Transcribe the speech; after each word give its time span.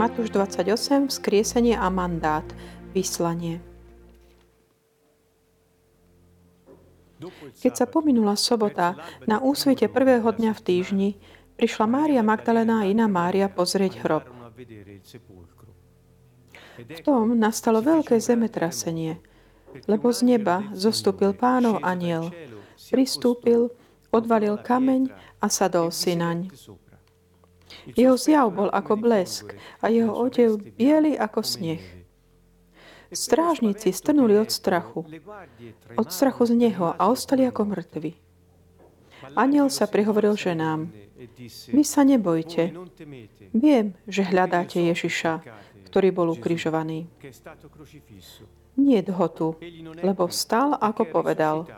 Matúš 0.00 0.32
28, 0.32 1.12
vzkriesenie 1.12 1.76
a 1.76 1.92
mandát, 1.92 2.48
vyslanie. 2.96 3.60
Keď 7.60 7.72
sa 7.76 7.84
pominula 7.84 8.32
sobota, 8.32 8.96
na 9.28 9.44
úsvite 9.44 9.92
prvého 9.92 10.24
dňa 10.24 10.56
v 10.56 10.60
týždni, 10.64 11.10
prišla 11.60 11.84
Mária 11.84 12.24
Magdalena 12.24 12.80
a 12.80 12.88
iná 12.88 13.12
Mária 13.12 13.52
pozrieť 13.52 14.00
hrob. 14.00 14.24
V 16.80 17.00
tom 17.04 17.36
nastalo 17.36 17.84
veľké 17.84 18.16
zemetrasenie, 18.16 19.20
lebo 19.84 20.16
z 20.16 20.24
neba 20.24 20.64
zostúpil 20.72 21.36
pánov 21.36 21.84
aniel, 21.84 22.32
pristúpil, 22.88 23.68
odvalil 24.08 24.56
kameň 24.56 25.12
a 25.44 25.52
sadol 25.52 25.92
si 25.92 26.16
naň. 26.16 26.48
Jeho 27.94 28.16
zjav 28.18 28.50
bol 28.50 28.68
ako 28.70 28.98
blesk 28.98 29.54
a 29.82 29.88
jeho 29.88 30.10
odev 30.14 30.58
biely 30.78 31.14
ako 31.18 31.40
sneh. 31.42 31.82
Strážnici 33.10 33.90
strnuli 33.90 34.38
od 34.38 34.50
strachu, 34.54 35.02
od 35.98 36.08
strachu 36.12 36.42
z 36.46 36.52
neho 36.54 36.94
a 36.94 37.02
ostali 37.10 37.42
ako 37.42 37.66
mŕtvi. 37.66 38.14
Aniel 39.34 39.66
sa 39.66 39.90
prihovoril 39.90 40.38
ženám, 40.38 40.90
vy 41.74 41.82
sa 41.84 42.02
nebojte. 42.06 42.72
Viem, 43.52 43.92
že 44.08 44.22
hľadáte 44.24 44.80
Ježiša, 44.80 45.44
ktorý 45.90 46.08
bol 46.14 46.32
ukrižovaný. 46.32 47.10
Nie 48.80 49.00
ho 49.04 49.26
tu, 49.28 49.48
lebo 50.00 50.30
vstal, 50.30 50.78
ako 50.80 51.02
povedal. 51.10 51.68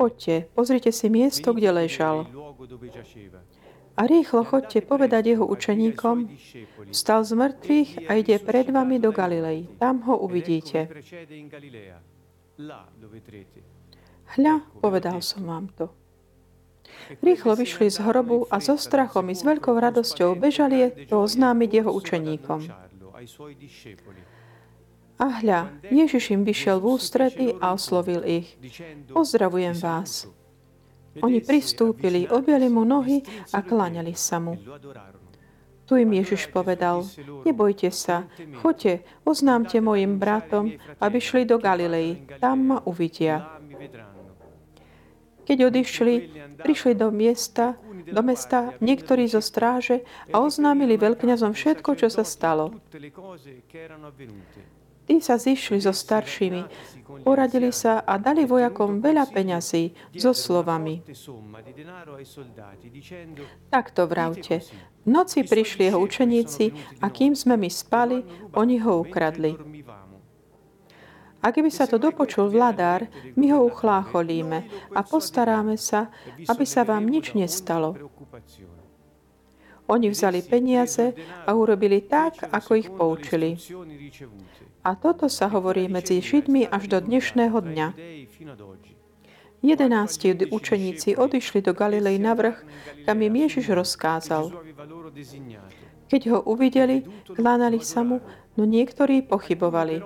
Poďte, 0.00 0.48
pozrite 0.56 0.90
si 0.90 1.12
miesto, 1.12 1.52
kde 1.52 1.70
ležal. 1.84 2.26
A 3.94 4.10
rýchlo 4.10 4.42
chodte 4.42 4.82
povedať 4.82 5.38
jeho 5.38 5.46
učeníkom, 5.46 6.26
vstal 6.90 7.22
z 7.22 7.32
mŕtvych 7.38 7.90
a 8.10 8.18
ide 8.18 8.36
pred 8.42 8.66
vami 8.74 8.98
do 8.98 9.14
Galilei. 9.14 9.70
Tam 9.78 10.02
ho 10.02 10.18
uvidíte. 10.18 10.90
Hľa, 14.34 14.54
povedal 14.82 15.22
som 15.22 15.46
vám 15.46 15.70
to. 15.78 15.94
Rýchlo 17.22 17.54
vyšli 17.54 17.90
z 17.90 18.02
hrobu 18.02 18.50
a 18.50 18.58
so 18.58 18.74
strachom 18.74 19.30
i 19.30 19.34
s 19.34 19.46
veľkou 19.46 19.78
radosťou 19.78 20.34
bežali 20.34 21.06
to 21.06 21.22
oznámiť 21.22 21.70
jeho 21.70 21.90
učeníkom. 21.94 22.60
A 25.14 25.26
hľa, 25.38 25.70
Ježiš 25.94 26.34
im 26.34 26.42
vyšiel 26.42 26.82
v 26.82 26.98
ústrety 26.98 27.46
a 27.62 27.78
oslovil 27.78 28.26
ich. 28.26 28.58
Pozdravujem 29.14 29.78
vás. 29.78 30.26
Oni 31.22 31.38
pristúpili, 31.38 32.26
objali 32.26 32.66
mu 32.66 32.82
nohy 32.82 33.22
a 33.54 33.62
kláňali 33.62 34.14
sa 34.18 34.42
mu. 34.42 34.58
Tu 35.84 36.00
im 36.00 36.10
Ježiš 36.16 36.48
povedal, 36.48 37.04
nebojte 37.44 37.92
sa, 37.92 38.24
choďte, 38.64 39.04
oznámte 39.28 39.76
mojim 39.84 40.16
bratom, 40.16 40.80
aby 40.96 41.18
šli 41.20 41.44
do 41.44 41.60
Galilei, 41.60 42.24
tam 42.40 42.72
ma 42.72 42.78
uvidia. 42.88 43.60
Keď 45.44 45.58
odišli, 45.60 46.14
prišli 46.64 46.96
do 46.96 47.12
miesta, 47.12 47.76
do 48.08 48.22
mesta 48.24 48.72
niektorí 48.80 49.28
zo 49.28 49.44
stráže 49.44 50.08
a 50.32 50.40
oznámili 50.40 50.96
veľkňazom 50.96 51.52
všetko, 51.52 51.90
čo 52.00 52.08
sa 52.08 52.24
stalo. 52.24 52.72
Tí 55.04 55.20
sa 55.20 55.36
zišli 55.36 55.84
so 55.84 55.92
staršími, 55.92 56.64
poradili 57.28 57.68
sa 57.68 58.00
a 58.00 58.16
dali 58.16 58.48
vojakom 58.48 59.04
veľa 59.04 59.28
peňazí 59.28 59.92
so 60.16 60.32
slovami. 60.32 61.04
Takto 63.68 64.08
vravte. 64.08 64.64
V 65.04 65.08
noci 65.12 65.44
prišli 65.44 65.92
jeho 65.92 66.00
učeníci 66.00 66.64
a 67.04 67.12
kým 67.12 67.36
sme 67.36 67.60
my 67.60 67.68
spali, 67.68 68.24
oni 68.56 68.80
ho 68.80 69.04
ukradli. 69.04 69.52
A 71.44 71.52
keby 71.52 71.68
sa 71.68 71.84
to 71.84 72.00
dopočul 72.00 72.48
vladár, 72.48 73.04
my 73.36 73.52
ho 73.52 73.68
uchlácholíme 73.68 74.88
a 74.96 75.00
postaráme 75.04 75.76
sa, 75.76 76.08
aby 76.48 76.64
sa 76.64 76.88
vám 76.88 77.04
nič 77.04 77.36
nestalo. 77.36 77.92
Oni 79.86 80.08
vzali 80.08 80.40
peniaze 80.40 81.12
a 81.44 81.52
urobili 81.52 82.00
tak, 82.00 82.48
ako 82.48 82.70
ich 82.74 82.88
poučili. 82.88 83.60
A 84.84 84.96
toto 84.96 85.28
sa 85.28 85.48
hovorí 85.52 85.88
medzi 85.88 86.20
Židmi 86.24 86.68
až 86.68 86.88
do 86.88 86.98
dnešného 87.04 87.58
dňa. 87.60 87.88
Jedenácti 89.64 90.28
učeníci 90.52 91.16
odišli 91.16 91.64
do 91.64 91.72
Galilei 91.72 92.20
na 92.20 92.36
vrch, 92.36 92.64
kam 93.08 93.16
im 93.24 93.34
Ježiš 93.48 93.72
rozkázal. 93.72 94.52
Keď 96.08 96.22
ho 96.32 96.38
uvideli, 96.44 97.04
klánali 97.32 97.80
sa 97.80 98.04
mu, 98.04 98.20
no 98.60 98.68
niektorí 98.68 99.24
pochybovali. 99.24 100.04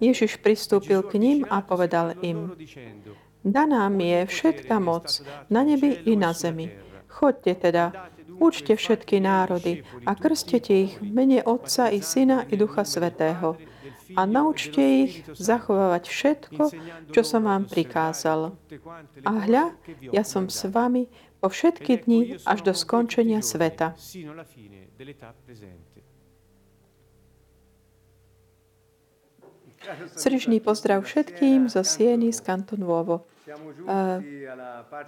Ježiš 0.00 0.40
pristúpil 0.40 1.04
k 1.04 1.20
ním 1.20 1.38
a 1.48 1.60
povedal 1.60 2.16
im, 2.24 2.56
Daná 3.44 3.88
mi 3.92 4.12
je 4.12 4.20
všetká 4.28 4.80
moc 4.80 5.20
na 5.52 5.62
nebi 5.62 6.04
i 6.08 6.16
na 6.16 6.32
zemi. 6.32 6.72
Chodte 7.08 7.54
teda, 7.54 8.12
Učte 8.38 8.76
všetky 8.78 9.20
národy 9.20 9.82
a 10.06 10.14
krstete 10.14 10.74
ich 10.74 11.02
v 11.02 11.10
mene 11.10 11.38
Otca 11.42 11.90
i 11.90 11.98
Syna 11.98 12.46
i 12.46 12.54
Ducha 12.54 12.86
Svetého 12.86 13.58
a 14.16 14.24
naučte 14.24 14.80
ich 14.80 15.26
zachovávať 15.36 16.04
všetko, 16.08 16.62
čo 17.12 17.22
som 17.26 17.44
vám 17.44 17.68
prikázal. 17.68 18.56
A 19.26 19.30
hľa, 19.44 19.76
ja 20.14 20.24
som 20.24 20.48
s 20.48 20.64
vami 20.64 21.10
po 21.42 21.52
všetky 21.52 22.06
dni 22.06 22.20
až 22.46 22.64
do 22.64 22.72
skončenia 22.72 23.44
sveta. 23.44 23.94
Srdečný 30.18 30.58
pozdrav 30.58 31.06
všetkým 31.06 31.70
zo 31.70 31.86
Sieny 31.86 32.34
z 32.34 32.40
Kantonuovo. 32.42 33.24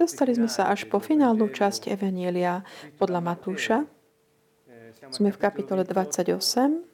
Dostali 0.00 0.32
sme 0.32 0.48
sa 0.48 0.72
až 0.72 0.88
po 0.88 0.96
finálnu 1.02 1.52
časť 1.52 1.92
Evanielia 1.92 2.64
podľa 2.96 3.20
Matúša. 3.20 3.78
Sme 5.10 5.32
v 5.32 5.38
kapitole 5.40 5.84
28. 5.84 6.90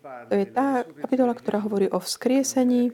To 0.00 0.34
je 0.34 0.46
tá 0.48 0.82
kapitola, 0.84 1.36
ktorá 1.36 1.60
hovorí 1.60 1.86
o 1.92 2.00
vzkriesení 2.00 2.90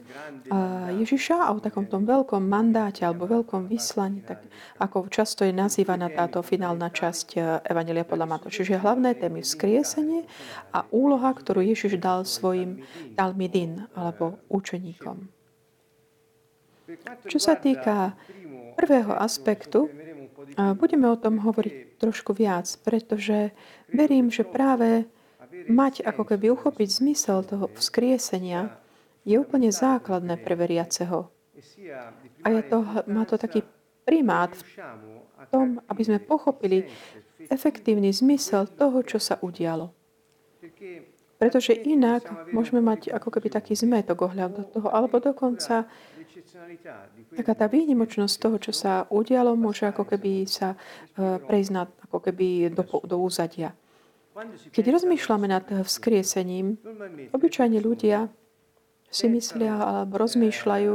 Ježiša 0.97 1.37
a 1.47 1.55
o 1.55 1.63
takom 1.63 1.87
veľkom 1.87 2.43
mandáte 2.43 3.07
alebo 3.07 3.31
veľkom 3.31 3.71
vyslaní, 3.71 4.27
tak 4.27 4.43
ako 4.83 5.07
často 5.13 5.47
je 5.47 5.55
nazývaná 5.55 6.11
táto 6.11 6.43
finálna 6.43 6.91
časť 6.91 7.29
e, 7.35 7.39
Evangelia 7.67 8.07
podľa 8.07 8.27
Matúša. 8.27 8.63
Čiže 8.65 8.83
hlavné 8.83 9.15
témy 9.19 9.43
vzkriesenie 9.45 10.27
a 10.75 10.87
úloha, 10.91 11.31
ktorú 11.31 11.63
Ježiš 11.63 11.99
dal 12.01 12.27
svojim 12.27 12.83
talmidin 13.15 13.87
alebo 13.95 14.41
učeníkom. 14.51 15.36
Čo 17.27 17.39
sa 17.43 17.59
týka 17.59 18.15
prvého 18.79 19.15
aspektu, 19.17 19.91
budeme 20.79 21.11
o 21.11 21.19
tom 21.19 21.43
hovoriť 21.43 21.99
trošku 21.99 22.33
viac, 22.37 22.71
pretože 22.87 23.51
verím, 23.91 24.31
že 24.31 24.47
práve 24.47 25.11
mať 25.67 26.07
ako 26.07 26.23
keby 26.23 26.55
uchopiť 26.55 26.89
zmysel 27.03 27.43
toho 27.43 27.67
vzkriesenia 27.75 28.71
je 29.27 29.37
úplne 29.41 29.75
základné 29.75 30.39
pre 30.39 30.55
veriaceho. 30.55 31.27
A 32.45 32.47
je 32.55 32.63
to, 32.63 32.87
má 33.11 33.27
to 33.27 33.35
taký 33.35 33.67
primát 34.07 34.55
v 34.55 35.45
tom, 35.51 35.83
aby 35.91 36.03
sme 36.07 36.23
pochopili 36.23 36.87
efektívny 37.51 38.15
zmysel 38.15 38.71
toho, 38.71 39.03
čo 39.03 39.19
sa 39.19 39.43
udialo. 39.43 39.91
Pretože 41.37 41.77
inak 41.77 42.49
môžeme 42.55 42.81
mať 42.81 43.13
ako 43.13 43.29
keby 43.29 43.53
taký 43.53 43.77
zmetok 43.77 44.31
ohľadom 44.31 44.73
toho, 44.73 44.89
alebo 44.89 45.21
dokonca 45.21 45.85
Taká 47.37 47.53
tá 47.55 47.67
výnimočnosť 47.69 48.35
toho, 48.41 48.57
čo 48.61 48.73
sa 48.73 49.05
udialo, 49.13 49.55
môže 49.55 49.87
ako 49.87 50.09
keby 50.09 50.49
sa 50.49 50.75
e, 50.75 51.39
prejsť 51.43 51.71
na, 51.71 51.85
ako 51.87 52.19
keby 52.21 52.73
do, 52.73 52.85
do 53.05 53.17
úzadia. 53.21 53.77
Keď 54.73 54.85
rozmýšľame 54.93 55.49
nad 55.49 55.65
vzkriesením, 55.65 56.77
obyčajne 57.33 57.81
ľudia 57.81 58.29
si 59.09 59.33
myslia 59.33 59.81
alebo 59.81 60.21
rozmýšľajú, 60.21 60.95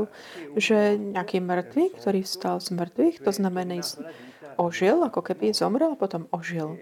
že 0.61 0.99
nejaký 0.99 1.41
mŕtvy, 1.41 1.97
ktorý 1.97 2.21
vstal 2.21 2.61
z 2.61 2.69
mŕtvych, 2.77 3.25
to 3.25 3.31
znamená 3.33 3.81
ožil, 4.61 5.01
ako 5.01 5.25
keby 5.25 5.57
zomrel 5.57 5.97
a 5.97 5.99
potom 5.99 6.29
ožil. 6.29 6.77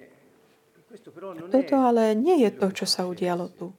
Toto 1.54 1.76
ale 1.80 2.18
nie 2.18 2.44
je 2.44 2.52
to, 2.52 2.68
čo 2.76 2.86
sa 2.90 3.08
udialo 3.08 3.48
tu. 3.56 3.72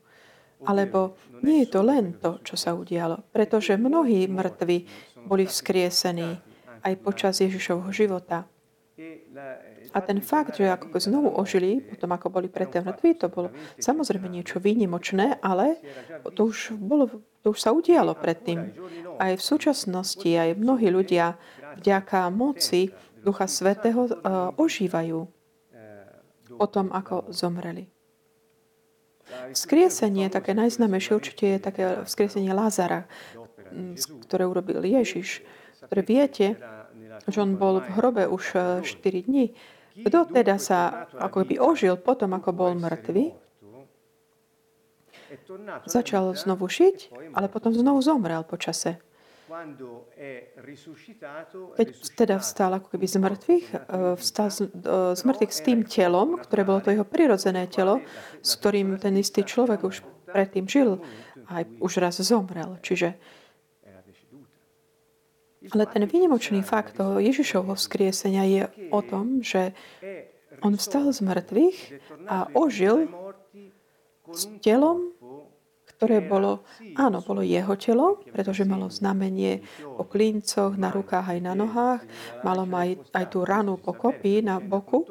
Alebo 0.68 1.16
nie 1.40 1.64
je 1.64 1.72
to 1.72 1.80
len 1.80 2.20
to, 2.20 2.36
čo 2.44 2.56
sa 2.56 2.76
udialo, 2.76 3.24
pretože 3.32 3.80
mnohí 3.80 4.28
mŕtvi 4.28 4.84
boli 5.24 5.48
vzkriesení 5.48 6.36
aj 6.84 6.94
počas 7.00 7.40
Ježišovho 7.40 7.88
života. 7.92 8.44
A 9.90 9.98
ten 10.04 10.22
fakt, 10.22 10.54
že 10.60 10.70
ako 10.70 11.00
znovu 11.02 11.28
ožili, 11.34 11.82
potom 11.82 12.12
ako 12.14 12.30
boli 12.30 12.46
predtým 12.46 12.86
mŕtvi, 12.86 13.16
to 13.18 13.26
bolo 13.26 13.48
samozrejme 13.80 14.28
niečo 14.28 14.62
výnimočné, 14.62 15.40
ale 15.42 15.80
to 16.36 16.52
už, 16.52 16.76
bolo, 16.78 17.10
to 17.42 17.50
už 17.50 17.58
sa 17.58 17.74
udialo 17.74 18.14
predtým. 18.14 18.70
Aj 19.18 19.32
v 19.34 19.42
súčasnosti, 19.42 20.28
aj 20.28 20.60
mnohí 20.60 20.92
ľudia 20.92 21.40
vďaka 21.80 22.30
moci 22.30 22.92
Ducha 23.20 23.50
Svetého 23.50 24.06
uh, 24.06 24.52
ožívajú 24.56 25.18
o 26.56 26.66
tom, 26.68 26.92
ako 26.92 27.32
zomreli. 27.32 27.88
Vzkriesenie, 29.50 30.30
také 30.30 30.54
najznámejšie 30.54 31.12
určite 31.14 31.44
je 31.46 31.58
také 31.58 31.84
vzkriesenie 32.06 32.50
Lázara, 32.54 33.06
ktoré 34.26 34.46
urobil 34.46 34.82
Ježiš. 34.82 35.42
Ktoré 35.86 36.02
viete, 36.06 36.46
že 37.26 37.38
on 37.42 37.58
bol 37.58 37.82
v 37.82 37.88
hrobe 37.98 38.24
už 38.30 38.44
4 38.82 38.86
e, 38.86 39.22
dní. 39.26 39.46
Kto 40.06 40.30
teda 40.30 40.56
sa 40.56 41.10
ako 41.18 41.44
by 41.44 41.54
ožil 41.58 41.98
potom, 41.98 42.32
ako 42.32 42.50
bol 42.54 42.72
mŕtvy, 42.78 43.34
začal 45.86 46.34
znovu 46.34 46.66
žiť, 46.66 47.10
ale 47.34 47.46
potom 47.50 47.74
znovu 47.74 48.02
zomrel 48.02 48.42
po 48.46 48.58
čase. 48.58 48.98
Keď 51.76 51.88
teda 52.14 52.38
vstal 52.38 52.70
ako 52.78 52.86
keby 52.94 53.06
z 53.10 53.16
mŕtvych, 53.18 53.66
eh, 53.74 53.78
vstal 54.14 54.48
z, 54.50 54.58
eh, 54.70 55.12
z 55.18 55.22
mŕtvych 55.26 55.52
s 55.52 55.60
tým 55.66 55.80
telom, 55.82 56.38
ktoré 56.38 56.62
bolo 56.62 56.80
to 56.80 56.94
jeho 56.94 57.06
prirodzené 57.06 57.66
telo, 57.66 57.98
s 58.40 58.54
ktorým 58.54 58.96
ten 59.02 59.18
istý 59.18 59.42
človek 59.42 59.82
už 59.82 60.06
predtým 60.30 60.70
žil 60.70 61.02
a 61.50 61.66
už 61.82 61.98
raz 61.98 62.22
zomrel. 62.22 62.78
Čiže 62.80 63.18
ale 65.70 65.84
ten 65.86 66.08
výnimočný 66.08 66.64
fakt 66.64 66.96
toho 66.96 67.20
Ježišovho 67.20 67.76
vzkriesenia 67.76 68.44
je 68.48 68.62
o 68.88 69.00
tom, 69.04 69.44
že 69.44 69.76
on 70.64 70.72
vstal 70.72 71.12
z 71.12 71.20
mŕtvych 71.20 71.78
a 72.24 72.48
ožil 72.56 73.12
s 74.32 74.48
telom, 74.64 75.12
ktoré 76.00 76.24
bolo, 76.24 76.64
áno, 76.96 77.20
bolo 77.20 77.44
jeho 77.44 77.76
telo, 77.76 78.24
pretože 78.32 78.64
malo 78.64 78.88
znamenie 78.88 79.60
o 79.84 80.08
klíncoch 80.08 80.72
na 80.80 80.88
rukách 80.88 81.36
aj 81.36 81.40
na 81.44 81.52
nohách, 81.52 82.00
malo 82.40 82.64
aj, 82.72 82.96
aj 83.12 83.24
tú 83.28 83.44
ranu 83.44 83.76
po 83.76 83.92
kopii 83.92 84.40
na 84.40 84.56
boku. 84.64 85.04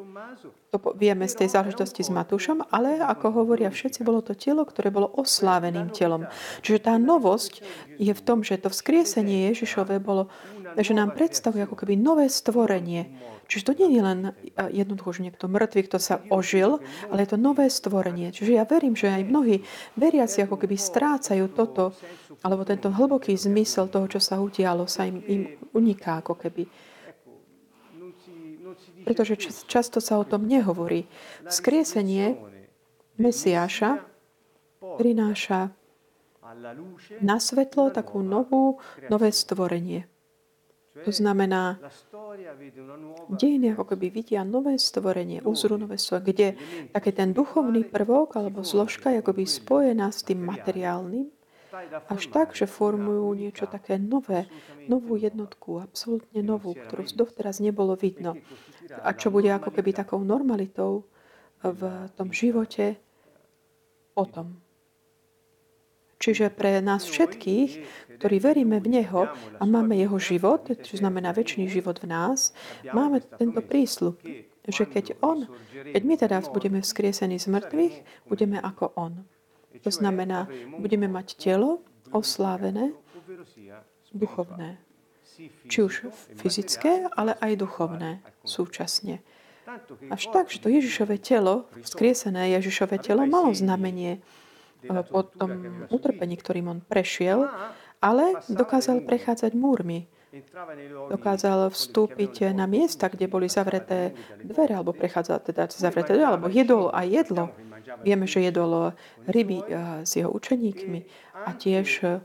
To 0.69 0.77
vieme 0.93 1.25
z 1.25 1.45
tej 1.45 1.49
záležitosti 1.53 2.05
s 2.05 2.13
Matúšom, 2.13 2.65
ale 2.69 3.01
ako 3.01 3.43
hovoria 3.43 3.73
všetci, 3.73 4.05
bolo 4.05 4.21
to 4.21 4.37
telo, 4.37 4.65
ktoré 4.67 4.93
bolo 4.93 5.09
osláveným 5.17 5.89
telom. 5.89 6.29
Čiže 6.61 6.89
tá 6.89 6.93
novosť 7.01 7.63
je 7.97 8.13
v 8.13 8.21
tom, 8.21 8.45
že 8.45 8.61
to 8.61 8.69
vzkriesenie 8.69 9.49
Ježišové 9.53 9.97
bolo, 10.03 10.29
že 10.77 10.93
nám 10.93 11.17
predstavuje 11.17 11.65
ako 11.65 11.75
keby 11.79 11.97
nové 11.97 12.29
stvorenie, 12.29 13.09
Čiže 13.49 13.65
to 13.65 13.73
nie 13.81 13.97
je 13.97 14.01
len 14.05 14.19
jednoducho, 14.69 15.17
že 15.17 15.25
niekto 15.25 15.49
mŕtvy, 15.49 15.89
kto 15.89 15.97
sa 15.97 16.21
ožil, 16.29 16.77
ale 17.09 17.25
je 17.25 17.33
to 17.33 17.41
nové 17.41 17.65
stvorenie. 17.65 18.29
Čiže 18.29 18.61
ja 18.61 18.61
verím, 18.61 18.93
že 18.93 19.09
aj 19.09 19.25
mnohí 19.25 19.65
veriaci 19.97 20.45
ako 20.45 20.61
keby 20.61 20.77
strácajú 20.77 21.49
toto, 21.57 21.97
alebo 22.45 22.61
tento 22.61 22.93
hlboký 22.93 23.33
zmysel 23.33 23.89
toho, 23.89 24.05
čo 24.05 24.21
sa 24.21 24.37
udialo, 24.37 24.85
sa 24.85 25.09
im, 25.09 25.17
im 25.25 25.41
uniká 25.73 26.21
ako 26.21 26.37
keby. 26.37 26.69
Pretože 29.09 29.65
často 29.65 29.97
sa 29.97 30.21
o 30.21 30.25
tom 30.27 30.45
nehovorí. 30.45 31.09
Vzkriesenie 31.49 32.37
Mesiáša 33.17 34.05
prináša 35.01 35.73
na 37.17 37.41
svetlo 37.41 37.89
takú 37.89 38.21
novú, 38.21 38.77
nové 39.09 39.33
stvorenie. 39.33 40.05
To 41.05 41.11
znamená, 41.15 41.79
dejiny 43.33 43.71
ako 43.73 43.95
keby 43.95 44.07
vidia 44.11 44.41
nové 44.43 44.75
stvorenie, 44.75 45.41
úzru 45.41 45.79
nové 45.79 45.95
stvorenie, 45.95 46.27
kde 46.27 46.47
taký 46.91 47.11
ten 47.15 47.31
duchovný 47.31 47.87
prvok 47.87 48.35
alebo 48.35 48.61
zložka 48.61 49.09
je 49.13 49.23
akoby 49.23 49.43
spojená 49.47 50.11
s 50.11 50.21
tým 50.27 50.43
materiálnym, 50.43 51.31
až 52.09 52.23
tak, 52.33 52.57
že 52.57 52.65
formujú 52.65 53.33
niečo 53.37 53.69
také 53.69 54.01
nové, 54.01 54.49
novú 54.89 55.15
jednotku, 55.15 55.81
absolútne 55.81 56.41
novú, 56.41 56.73
ktorú 56.73 57.05
doteraz 57.13 57.61
nebolo 57.61 57.93
vidno. 57.93 58.37
A 59.05 59.13
čo 59.13 59.29
bude 59.29 59.53
ako 59.53 59.69
keby 59.69 59.93
takou 59.93 60.21
normalitou 60.25 61.05
v 61.61 61.81
tom 62.15 62.33
živote 62.33 62.97
potom. 64.17 64.59
Čiže 66.19 66.51
pre 66.51 66.83
nás 66.83 67.07
všetkých, 67.07 67.71
ktorí 68.19 68.43
veríme 68.43 68.83
v 68.83 68.99
Neho 68.99 69.31
a 69.31 69.63
máme 69.63 69.95
Jeho 69.95 70.19
život, 70.19 70.67
čo 70.67 70.99
znamená 70.99 71.31
väčší 71.31 71.71
život 71.71 72.03
v 72.03 72.11
nás, 72.11 72.51
máme 72.91 73.23
tento 73.39 73.63
prísľub, 73.63 74.19
že 74.67 74.83
keď 74.83 75.15
On, 75.23 75.47
keď 75.71 76.01
my 76.03 76.15
teda 76.19 76.43
budeme 76.51 76.83
vzkriesení 76.83 77.39
z 77.39 77.47
mŕtvych, 77.47 77.95
budeme 78.27 78.59
ako 78.59 78.91
On. 78.99 79.23
To 79.81 79.91
znamená, 79.91 80.49
budeme 80.77 81.07
mať 81.07 81.37
telo 81.37 81.85
oslávené, 82.09 82.91
duchovné. 84.13 84.81
Či 85.69 85.77
už 85.85 85.93
fyzické, 86.35 87.07
ale 87.15 87.37
aj 87.39 87.63
duchovné 87.63 88.19
súčasne. 88.43 89.23
Až 90.09 90.33
tak, 90.33 90.49
že 90.49 90.59
to 90.59 90.67
Ježišové 90.67 91.21
telo, 91.21 91.69
vzkriesené 91.85 92.57
Ježišové 92.57 92.97
telo, 92.99 93.23
malo 93.29 93.53
znamenie 93.53 94.19
po 95.13 95.21
tom 95.23 95.85
utrpení, 95.93 96.35
ktorým 96.35 96.67
on 96.73 96.79
prešiel, 96.81 97.45
ale 98.01 98.41
dokázal 98.49 99.05
prechádzať 99.05 99.53
múrmi. 99.53 100.09
Dokázal 101.09 101.73
vstúpiť 101.73 102.53
na 102.53 102.69
miesta, 102.69 103.09
kde 103.09 103.25
boli 103.25 103.49
zavreté 103.49 104.13
dvere, 104.41 104.77
alebo 104.77 104.93
prechádzal 104.93 105.41
teda 105.41 105.69
zavreté 105.73 106.17
dvere, 106.17 106.29
alebo 106.37 106.47
jedol 106.49 106.93
a 106.93 107.01
jedlo. 107.05 107.53
Vieme, 108.03 108.25
že 108.29 108.43
jedol 108.43 108.93
ryby 109.27 109.65
eh, 109.65 110.05
s 110.05 110.15
jeho 110.15 110.31
učeníkmi 110.31 110.99
a 111.45 111.49
tiež 111.53 111.89
eh, 112.03 112.21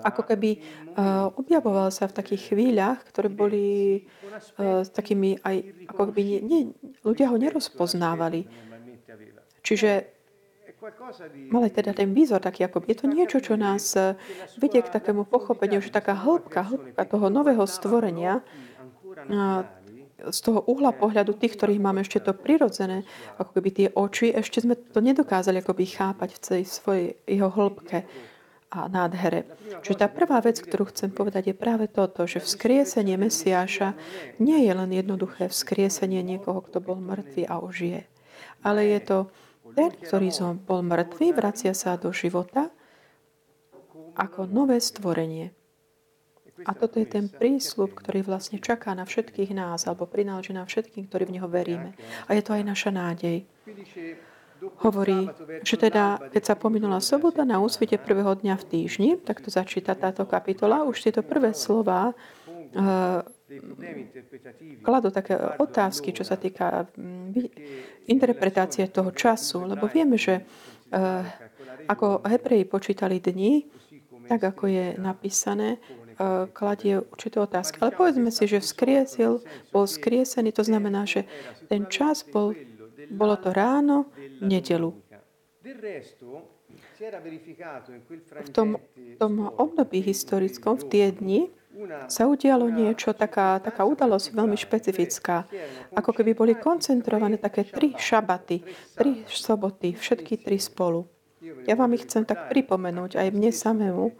ako 0.00 0.24
keby 0.24 0.56
uh, 0.96 1.28
objavoval 1.36 1.92
sa 1.92 2.08
v 2.08 2.16
takých 2.16 2.54
chvíľach, 2.54 3.04
ktoré 3.04 3.28
boli 3.28 3.66
uh, 4.56 4.86
takými 4.88 5.36
aj, 5.42 5.56
ako 5.90 6.02
keby 6.08 6.20
nie, 6.22 6.40
nie, 6.40 6.62
ľudia 7.04 7.28
ho 7.28 7.36
nerozpoznávali. 7.36 8.48
Čiže 9.60 10.20
ale 11.52 11.68
teda 11.68 11.92
ten 11.92 12.16
výzor 12.16 12.40
taký, 12.40 12.64
ako 12.64 12.88
je 12.88 12.96
to 12.96 13.06
niečo, 13.06 13.38
čo 13.44 13.54
nás 13.60 13.92
eh, 13.96 14.16
vedie 14.56 14.80
k 14.80 14.88
takému 14.88 15.28
pochopeniu, 15.28 15.84
že 15.84 15.92
taká 15.92 16.16
hĺbka, 16.16 16.72
hĺbka 16.72 17.02
toho 17.04 17.28
nového 17.28 17.64
stvorenia, 17.68 18.40
z 20.28 20.38
toho 20.44 20.60
uhla 20.68 20.92
pohľadu 20.92 21.40
tých, 21.40 21.56
ktorých 21.56 21.80
máme 21.80 22.04
ešte 22.04 22.20
to 22.20 22.36
prirodzené, 22.36 23.08
ako 23.40 23.56
keby 23.56 23.68
tie 23.72 23.88
oči, 23.96 24.36
ešte 24.36 24.60
sme 24.60 24.76
to 24.76 25.00
nedokázali 25.00 25.64
akoby 25.64 25.84
chápať 25.88 26.36
v 26.36 26.42
celej 26.44 26.64
svojej 26.68 27.06
jeho 27.24 27.48
hĺbke 27.48 28.04
a 28.70 28.86
nádhere. 28.86 29.50
Čiže 29.82 29.98
tá 29.98 30.06
prvá 30.06 30.38
vec, 30.38 30.62
ktorú 30.62 30.94
chcem 30.94 31.10
povedať, 31.10 31.50
je 31.50 31.56
práve 31.58 31.90
toto, 31.90 32.22
že 32.28 32.38
vzkriesenie 32.38 33.18
Mesiáša 33.18 33.98
nie 34.38 34.62
je 34.62 34.72
len 34.72 34.90
jednoduché 34.94 35.50
vzkriesenie 35.50 36.22
niekoho, 36.22 36.62
kto 36.62 36.78
bol 36.78 37.02
mŕtvý 37.02 37.50
a 37.50 37.58
ožije. 37.58 38.06
Ale 38.62 38.86
je 38.86 39.00
to 39.02 39.18
ten, 39.74 39.90
ktorý 39.90 40.30
bol 40.62 40.86
mŕtvý, 40.86 41.34
vracia 41.34 41.74
sa 41.74 41.98
do 41.98 42.14
života 42.14 42.70
ako 44.14 44.46
nové 44.46 44.78
stvorenie. 44.78 45.54
A 46.66 46.70
toto 46.76 47.00
je 47.00 47.08
ten 47.08 47.26
prísľub, 47.30 47.94
ktorý 47.96 48.24
vlastne 48.24 48.60
čaká 48.60 48.92
na 48.92 49.08
všetkých 49.08 49.54
nás, 49.54 49.88
alebo 49.88 50.08
prináleží 50.08 50.52
na 50.52 50.64
všetkým, 50.64 51.08
ktorí 51.08 51.28
v 51.28 51.34
Neho 51.40 51.48
veríme. 51.48 51.96
A 52.28 52.36
je 52.36 52.42
to 52.44 52.56
aj 52.56 52.62
naša 52.64 52.90
nádej. 52.92 53.44
Hovorí, 54.84 55.24
že 55.64 55.76
teda, 55.80 56.20
keď 56.28 56.42
sa 56.44 56.54
pominula 56.56 57.00
sobota 57.00 57.48
na 57.48 57.64
úsvite 57.64 57.96
prvého 57.96 58.36
dňa 58.36 58.60
v 58.60 58.64
týždni, 58.68 59.10
tak 59.16 59.40
to 59.40 59.48
začíta 59.48 59.96
táto 59.96 60.28
kapitola, 60.28 60.84
už 60.84 61.00
tieto 61.00 61.24
prvé 61.24 61.56
slova 61.56 62.12
uh, 62.12 63.24
kladú 64.84 65.10
také 65.10 65.34
otázky, 65.58 66.14
čo 66.14 66.22
sa 66.22 66.38
týka 66.38 66.86
mm, 66.94 67.34
interpretácie 68.06 68.86
toho 68.86 69.10
času, 69.10 69.66
lebo 69.66 69.90
vieme, 69.90 70.14
že 70.14 70.38
eh, 70.38 71.24
ako 71.90 72.22
Hebreji 72.22 72.64
počítali 72.70 73.18
dni, 73.18 73.66
tak 74.30 74.54
ako 74.54 74.70
je 74.70 74.86
napísané, 74.94 75.82
kladie 76.52 77.00
určité 77.00 77.40
otázky. 77.40 77.80
Ale 77.80 77.96
povedzme 77.96 78.28
si, 78.28 78.44
že 78.44 78.60
vzkriesil, 78.60 79.40
bol 79.72 79.84
skriesený, 79.88 80.52
to 80.52 80.62
znamená, 80.64 81.08
že 81.08 81.24
ten 81.72 81.88
čas 81.88 82.24
bol, 82.28 82.52
bolo 83.08 83.36
to 83.40 83.50
ráno, 83.56 84.12
nedelu. 84.44 84.92
V 88.40 88.50
tom, 88.52 88.76
tom 89.16 89.34
období 89.56 90.04
historickom, 90.04 90.76
v 90.80 90.84
tie 90.92 91.06
dni, 91.12 91.40
sa 92.12 92.28
udialo 92.28 92.68
niečo, 92.68 93.16
taká, 93.16 93.56
taká 93.62 93.88
udalosť 93.88 94.36
veľmi 94.36 94.58
špecifická. 94.58 95.48
Ako 95.96 96.12
keby 96.12 96.36
boli 96.36 96.52
koncentrované 96.58 97.40
také 97.40 97.64
tri 97.64 97.96
šabaty, 97.96 98.60
tri 98.98 99.24
soboty, 99.24 99.96
všetky 99.96 100.44
tri 100.44 100.60
spolu. 100.60 101.08
Ja 101.64 101.78
vám 101.78 101.96
ich 101.96 102.04
chcem 102.04 102.28
tak 102.28 102.52
pripomenúť 102.52 103.16
aj 103.16 103.28
mne 103.32 103.48
samému, 103.48 104.12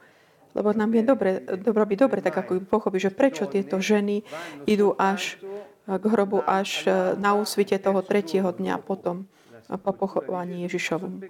lebo 0.55 0.75
nám 0.75 0.91
je 0.95 1.03
dobre, 1.03 1.31
by 1.63 1.95
dobre, 1.97 2.19
tak 2.21 2.35
ako 2.35 2.67
pochopí, 2.67 2.99
že 2.99 3.15
prečo 3.15 3.47
tieto 3.47 3.79
ženy 3.79 4.27
idú 4.67 4.95
až 4.99 5.39
k 5.87 6.05
hrobu 6.07 6.43
až 6.47 6.87
na 7.19 7.35
úsvite 7.35 7.79
toho 7.83 8.03
tretieho 8.03 8.51
dňa 8.51 8.79
potom 8.83 9.27
po 9.71 9.93
pochovaní 9.95 10.67
Ježišovom. 10.67 11.23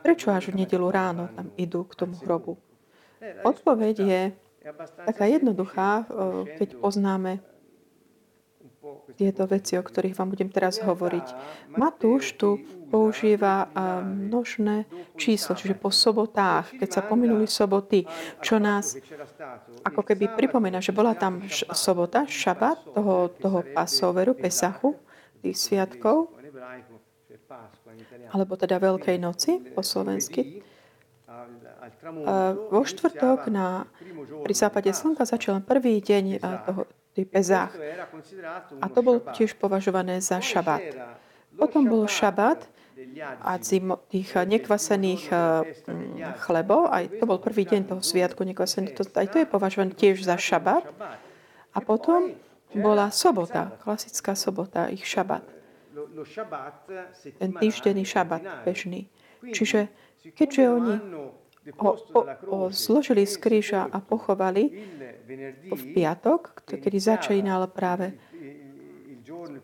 Prečo 0.00 0.32
až 0.32 0.48
v 0.52 0.64
nedelu 0.64 0.88
ráno 0.88 1.28
tam 1.36 1.52
idú 1.60 1.84
k 1.84 1.92
tomu 1.92 2.16
hrobu? 2.24 2.56
Odpoveď 3.44 3.96
je 4.00 4.20
taká 5.04 5.28
jednoduchá, 5.28 6.08
keď 6.56 6.80
poznáme 6.80 7.44
tieto 9.14 9.46
veci, 9.46 9.78
o 9.78 9.82
ktorých 9.84 10.18
vám 10.18 10.34
budem 10.34 10.50
teraz 10.50 10.82
hovoriť. 10.82 11.26
Matúš 11.78 12.34
tu 12.34 12.58
používa 12.90 13.70
množné 14.02 14.84
číslo, 15.16 15.54
čiže 15.54 15.78
po 15.78 15.88
sobotách, 15.94 16.76
keď 16.76 16.88
sa 16.90 17.00
pominuli 17.06 17.46
soboty, 17.46 18.04
čo 18.42 18.58
nás 18.58 18.98
ako 19.86 20.02
keby 20.02 20.34
pripomína, 20.34 20.82
že 20.82 20.90
bola 20.92 21.14
tam 21.14 21.46
sobota, 21.72 22.26
šabat 22.26 22.92
toho, 22.92 23.30
toho 23.38 23.62
pasoveru, 23.72 24.34
Pesachu, 24.34 24.98
tých 25.40 25.56
sviatkov, 25.56 26.34
alebo 28.32 28.56
teda 28.58 28.76
Veľkej 28.82 29.16
noci 29.20 29.60
po 29.72 29.80
slovensky. 29.84 30.64
Vo 32.70 32.82
štvrtok 32.82 33.46
na, 33.48 33.86
pri 34.42 34.54
západe 34.54 34.90
slnka 34.90 35.24
začal 35.24 35.62
prvý 35.62 36.02
deň 36.02 36.24
toho, 36.66 36.82
tých 37.12 37.28
Pezách. 37.28 37.72
A 38.80 38.86
to 38.88 39.00
bol 39.04 39.20
tiež 39.20 39.56
považované 39.60 40.20
za 40.24 40.40
šabat. 40.40 40.80
Potom 41.52 41.84
bol 41.84 42.08
šabat 42.08 42.64
a 43.42 43.58
tých 44.08 44.28
nekvasených 44.36 45.28
chlebov, 46.44 46.88
aj 46.88 47.04
to 47.20 47.24
bol 47.28 47.38
prvý 47.40 47.68
deň 47.68 47.88
toho 47.88 48.02
sviatku 48.04 48.44
nekvasených, 48.46 48.94
to, 48.96 49.02
aj 49.04 49.28
to 49.28 49.36
je 49.42 49.46
považované 49.48 49.92
tiež 49.92 50.24
za 50.24 50.40
šabat. 50.40 50.88
A 51.72 51.78
potom 51.80 52.32
bola 52.72 53.12
sobota, 53.12 53.72
klasická 53.84 54.32
sobota, 54.32 54.88
ich 54.88 55.04
šabat. 55.04 55.44
Ten 57.36 57.52
týždenný 57.52 58.08
šabat 58.08 58.64
bežný. 58.64 59.12
Čiže 59.44 59.92
keďže 60.32 60.62
oni 60.72 60.94
ho, 61.78 61.90
ho, 61.94 62.20
ho 62.26 62.58
zložili 62.74 63.22
z 63.22 63.38
kríža 63.38 63.86
a 63.86 64.02
pochovali 64.02 64.82
v 65.70 65.82
piatok, 65.94 66.66
kedy 66.66 66.98
začínal 66.98 67.70
práve 67.70 68.18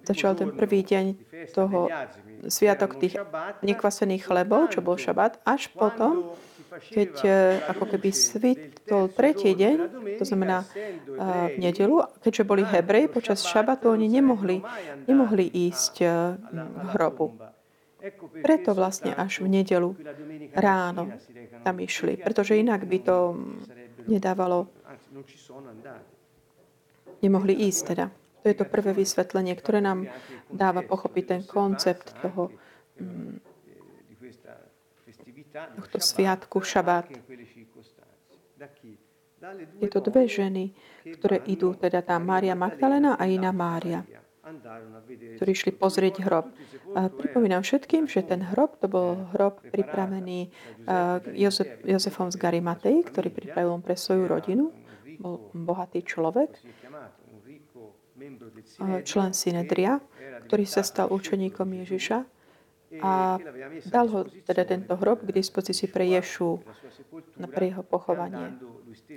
začal 0.06 0.34
ten 0.34 0.50
prvý 0.54 0.82
deň 0.82 1.06
toho 1.52 1.90
sviatok 2.46 2.98
tých 2.98 3.18
nekvasených 3.62 4.22
chlebov, 4.24 4.70
čo 4.72 4.80
bol 4.80 4.96
šabat, 4.96 5.42
až 5.42 5.68
potom, 5.74 6.34
keď 6.94 7.12
e, 7.26 7.30
ako 7.66 7.84
keby 7.96 8.08
svitol 8.14 9.10
tretí 9.10 9.52
deň, 9.58 9.76
to 10.20 10.24
znamená 10.24 10.62
v 11.50 11.58
nedelu, 11.58 12.06
keďže 12.22 12.46
boli 12.46 12.62
hebrej, 12.62 13.10
počas 13.10 13.42
šabatu 13.42 13.90
oni 13.90 14.06
nemohli, 14.06 14.62
nemohli 15.10 15.46
ísť 15.50 15.94
e, 16.02 16.06
k 16.38 16.86
hrobu. 16.94 17.34
Preto 18.42 18.70
vlastne 18.74 19.14
až 19.14 19.42
v 19.44 19.48
nedelu 19.48 19.96
ráno 20.54 21.12
tam 21.64 21.76
išli, 21.82 22.16
pretože 22.16 22.58
inak 22.58 22.86
by 22.86 22.98
to 23.02 23.16
nedávalo, 24.08 24.68
nemohli 27.20 27.54
ísť 27.68 27.82
teda. 27.92 28.06
To 28.42 28.46
je 28.46 28.56
to 28.56 28.64
prvé 28.64 28.94
vysvetlenie, 28.94 29.52
ktoré 29.58 29.82
nám 29.82 30.06
dáva 30.48 30.86
pochopiť 30.86 31.24
ten 31.26 31.42
koncept 31.44 32.14
toho, 32.22 32.54
mm, 33.02 33.42
tohto 35.76 35.98
sviatku 35.98 36.62
šabát. 36.62 37.10
To 39.78 40.00
dve 40.02 40.24
ženy, 40.26 40.74
ktoré 41.18 41.42
idú, 41.46 41.74
teda 41.74 42.02
tá 42.02 42.18
Mária 42.18 42.54
Magdalena 42.58 43.18
a 43.18 43.26
iná 43.26 43.54
Mária 43.54 44.02
ktorí 45.36 45.50
išli 45.52 45.72
pozrieť 45.76 46.24
hrob. 46.24 46.48
A 46.96 47.12
pripomínam 47.12 47.60
všetkým, 47.60 48.08
že 48.08 48.24
ten 48.24 48.40
hrob, 48.40 48.80
to 48.80 48.88
bol 48.88 49.28
hrob 49.36 49.60
pripravený 49.68 50.48
Jozef, 51.36 51.68
Jozefom 51.84 52.32
z 52.32 52.36
Garimatej, 52.40 53.04
ktorý 53.08 53.28
pripravil 53.28 53.76
pre 53.84 53.98
svoju 53.98 54.24
rodinu. 54.30 54.72
Bol 55.18 55.50
bohatý 55.52 56.06
človek, 56.06 56.54
člen 59.02 59.30
Synedria, 59.34 59.98
ktorý 60.46 60.64
sa 60.64 60.86
stal 60.86 61.10
učeníkom 61.10 61.68
Ježiša 61.84 62.37
a 63.04 63.36
dal 63.84 64.06
ho 64.08 64.24
teda 64.48 64.64
tento 64.64 64.96
hrob 64.96 65.20
k 65.28 65.36
dispozícii 65.36 65.92
pre 65.92 66.08
Ješu 66.08 66.56
na 67.36 67.44
pre 67.44 67.68
jeho 67.68 67.84
pochovanie. 67.84 68.56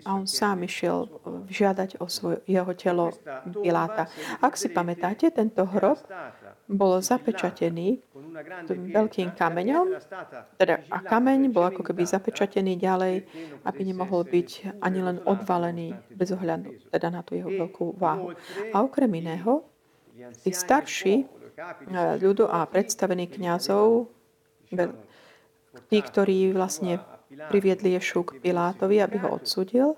A 0.03 0.19
on 0.19 0.27
sám 0.27 0.67
išiel 0.67 1.07
žiadať 1.47 2.03
o 2.03 2.05
svoje, 2.11 2.43
jeho 2.45 2.71
telo 2.75 3.15
Piláta. 3.63 4.11
Ak 4.43 4.59
si 4.59 4.67
pamätáte, 4.67 5.31
tento 5.31 5.63
hrob 5.63 6.03
bol 6.67 6.99
zapečatený 6.99 8.03
veľkým 8.91 9.35
kameňom, 9.35 9.87
teda 10.59 10.83
a 10.91 10.97
kameň 11.03 11.51
bol 11.51 11.67
ako 11.67 11.83
keby 11.83 12.03
zapečatený 12.03 12.75
ďalej, 12.75 13.15
aby 13.63 13.81
nemohol 13.87 14.27
byť 14.27 14.79
ani 14.83 14.99
len 14.99 15.17
odvalený 15.23 15.95
bez 16.11 16.31
ohľadu 16.35 16.91
teda 16.91 17.07
na 17.07 17.21
tú 17.23 17.39
jeho 17.39 17.51
veľkú 17.51 17.95
váhu. 17.95 18.35
A 18.71 18.83
okrem 18.83 19.11
iného, 19.15 19.63
tí 20.43 20.51
starší 20.51 21.27
ľudu 22.19 22.45
a 22.49 22.65
predstavení 22.65 23.27
kňazov, 23.27 24.09
tí, 25.87 25.97
ktorí 25.99 26.51
vlastne 26.55 26.99
priviedli 27.47 27.95
Ješu 27.95 28.27
k 28.27 28.43
Pilátovi, 28.43 28.99
aby 28.99 29.17
ho 29.23 29.39
odsudil, 29.39 29.95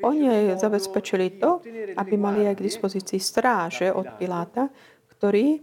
oni 0.00 0.56
zabezpečili 0.56 1.36
to, 1.36 1.60
aby 1.96 2.14
mali 2.16 2.48
aj 2.48 2.56
k 2.56 2.64
dispozícii 2.64 3.20
stráže 3.20 3.92
od 3.92 4.16
Piláta, 4.16 4.72
ktorí 5.12 5.60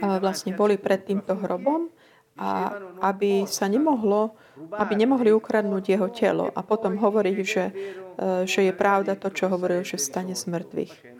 vlastne 0.00 0.56
boli 0.56 0.80
pred 0.80 1.04
týmto 1.04 1.36
hrobom 1.36 1.92
a 2.40 2.80
aby 3.12 3.44
sa 3.44 3.68
nemohlo, 3.68 4.32
aby 4.72 4.96
nemohli 4.96 5.28
ukradnúť 5.36 5.84
jeho 5.84 6.08
telo 6.08 6.48
a 6.48 6.64
potom 6.64 6.96
hovoriť, 6.96 7.36
že, 7.44 7.64
e, 7.68 7.72
že 8.48 8.60
je 8.64 8.72
pravda 8.72 9.20
to, 9.20 9.28
čo 9.28 9.52
hovoril, 9.52 9.84
že 9.84 10.00
stane 10.00 10.32
z 10.32 10.48
mŕtvych. 10.48 11.11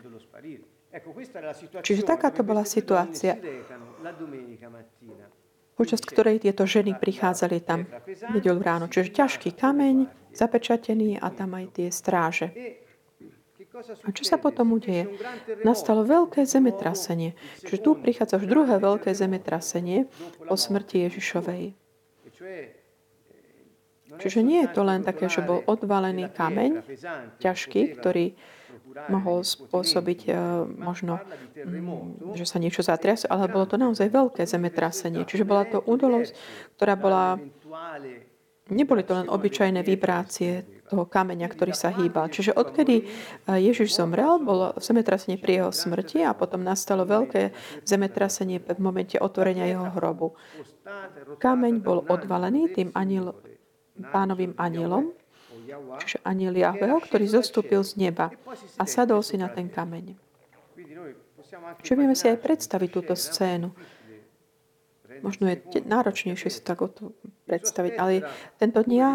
Čiže 1.80 2.02
takáto 2.04 2.44
bola 2.44 2.68
situácia, 2.68 3.40
počas 5.72 6.04
ktorej 6.04 6.44
tieto 6.44 6.68
ženy 6.68 7.00
prichádzali 7.00 7.58
tam 7.64 7.88
nedelu 8.36 8.60
ráno. 8.60 8.92
Čiže 8.92 9.16
ťažký 9.16 9.56
kameň, 9.56 10.04
zapečatený 10.36 11.16
a 11.16 11.32
tam 11.32 11.56
aj 11.56 11.66
tie 11.80 11.88
stráže. 11.88 12.52
A 14.04 14.12
čo 14.12 14.24
sa 14.28 14.36
potom 14.36 14.76
udeje? 14.76 15.08
Nastalo 15.64 16.04
veľké 16.04 16.44
zemetrasenie. 16.44 17.32
Čiže 17.64 17.80
tu 17.80 17.96
prichádza 17.96 18.36
už 18.36 18.44
druhé 18.44 18.76
veľké 18.76 19.16
zemetrasenie 19.16 20.12
po 20.44 20.60
smrti 20.60 21.08
Ježišovej. 21.08 21.72
Čiže 24.20 24.40
nie 24.44 24.60
je 24.68 24.70
to 24.76 24.84
len 24.84 25.00
také, 25.00 25.32
že 25.32 25.40
bol 25.40 25.64
odvalený 25.64 26.28
kameň, 26.36 26.84
ťažký, 27.40 27.96
ktorý 27.96 28.36
mohol 29.08 29.42
spôsobiť 29.42 30.20
uh, 30.28 30.64
možno, 30.68 31.18
um, 31.58 32.36
že 32.36 32.44
sa 32.46 32.60
niečo 32.62 32.84
zatrias, 32.84 33.26
ale 33.26 33.50
bolo 33.50 33.66
to 33.66 33.76
naozaj 33.80 34.08
veľké 34.08 34.44
zemetrasenie. 34.44 35.24
Čiže 35.26 35.44
bola 35.48 35.64
to 35.68 35.80
udalosť, 35.82 36.32
ktorá 36.78 36.94
bola... 36.96 37.36
Neboli 38.72 39.02
to 39.02 39.18
len 39.18 39.26
obyčajné 39.28 39.82
vibrácie 39.82 40.82
toho 40.92 41.08
kameňa, 41.08 41.48
ktorý 41.48 41.72
sa 41.72 41.88
hýbal. 41.88 42.28
Čiže 42.28 42.52
odkedy 42.52 42.96
e, 43.00 43.04
Ježiš 43.64 43.96
zomrel, 43.96 44.36
bolo 44.44 44.76
zemetrasenie 44.76 45.40
pri 45.40 45.64
jeho 45.64 45.70
smrti 45.72 46.20
a 46.20 46.36
potom 46.36 46.60
nastalo 46.60 47.08
veľké 47.08 47.56
zemetrasenie 47.88 48.60
v 48.60 48.76
momente 48.76 49.16
otvorenia 49.16 49.64
jeho 49.72 49.88
hrobu. 49.96 50.36
Kameň 51.40 51.74
bol 51.80 52.04
odvalený 52.04 52.76
tým 52.76 52.88
aniel, 52.92 53.32
pánovým 54.12 54.52
anielom 54.60 55.16
čiže 56.02 56.18
aniel 56.24 56.54
Jahveho, 56.56 56.98
ktorý 57.00 57.24
zostúpil 57.28 57.80
z 57.84 57.96
neba 57.98 58.32
a 58.76 58.84
sadol 58.84 59.24
si 59.24 59.36
na 59.40 59.48
ten 59.48 59.68
kameň. 59.68 60.16
Čiže 61.82 61.94
vieme 61.98 62.16
si 62.16 62.26
aj 62.28 62.40
predstaviť 62.40 62.90
túto 62.90 63.14
scénu. 63.14 63.72
Možno 65.22 65.46
je 65.46 65.60
náročnejšie 65.84 66.50
si 66.50 66.60
tak 66.64 66.82
predstaviť, 67.46 67.92
ale 68.00 68.26
tento, 68.56 68.80
dňa, 68.82 69.08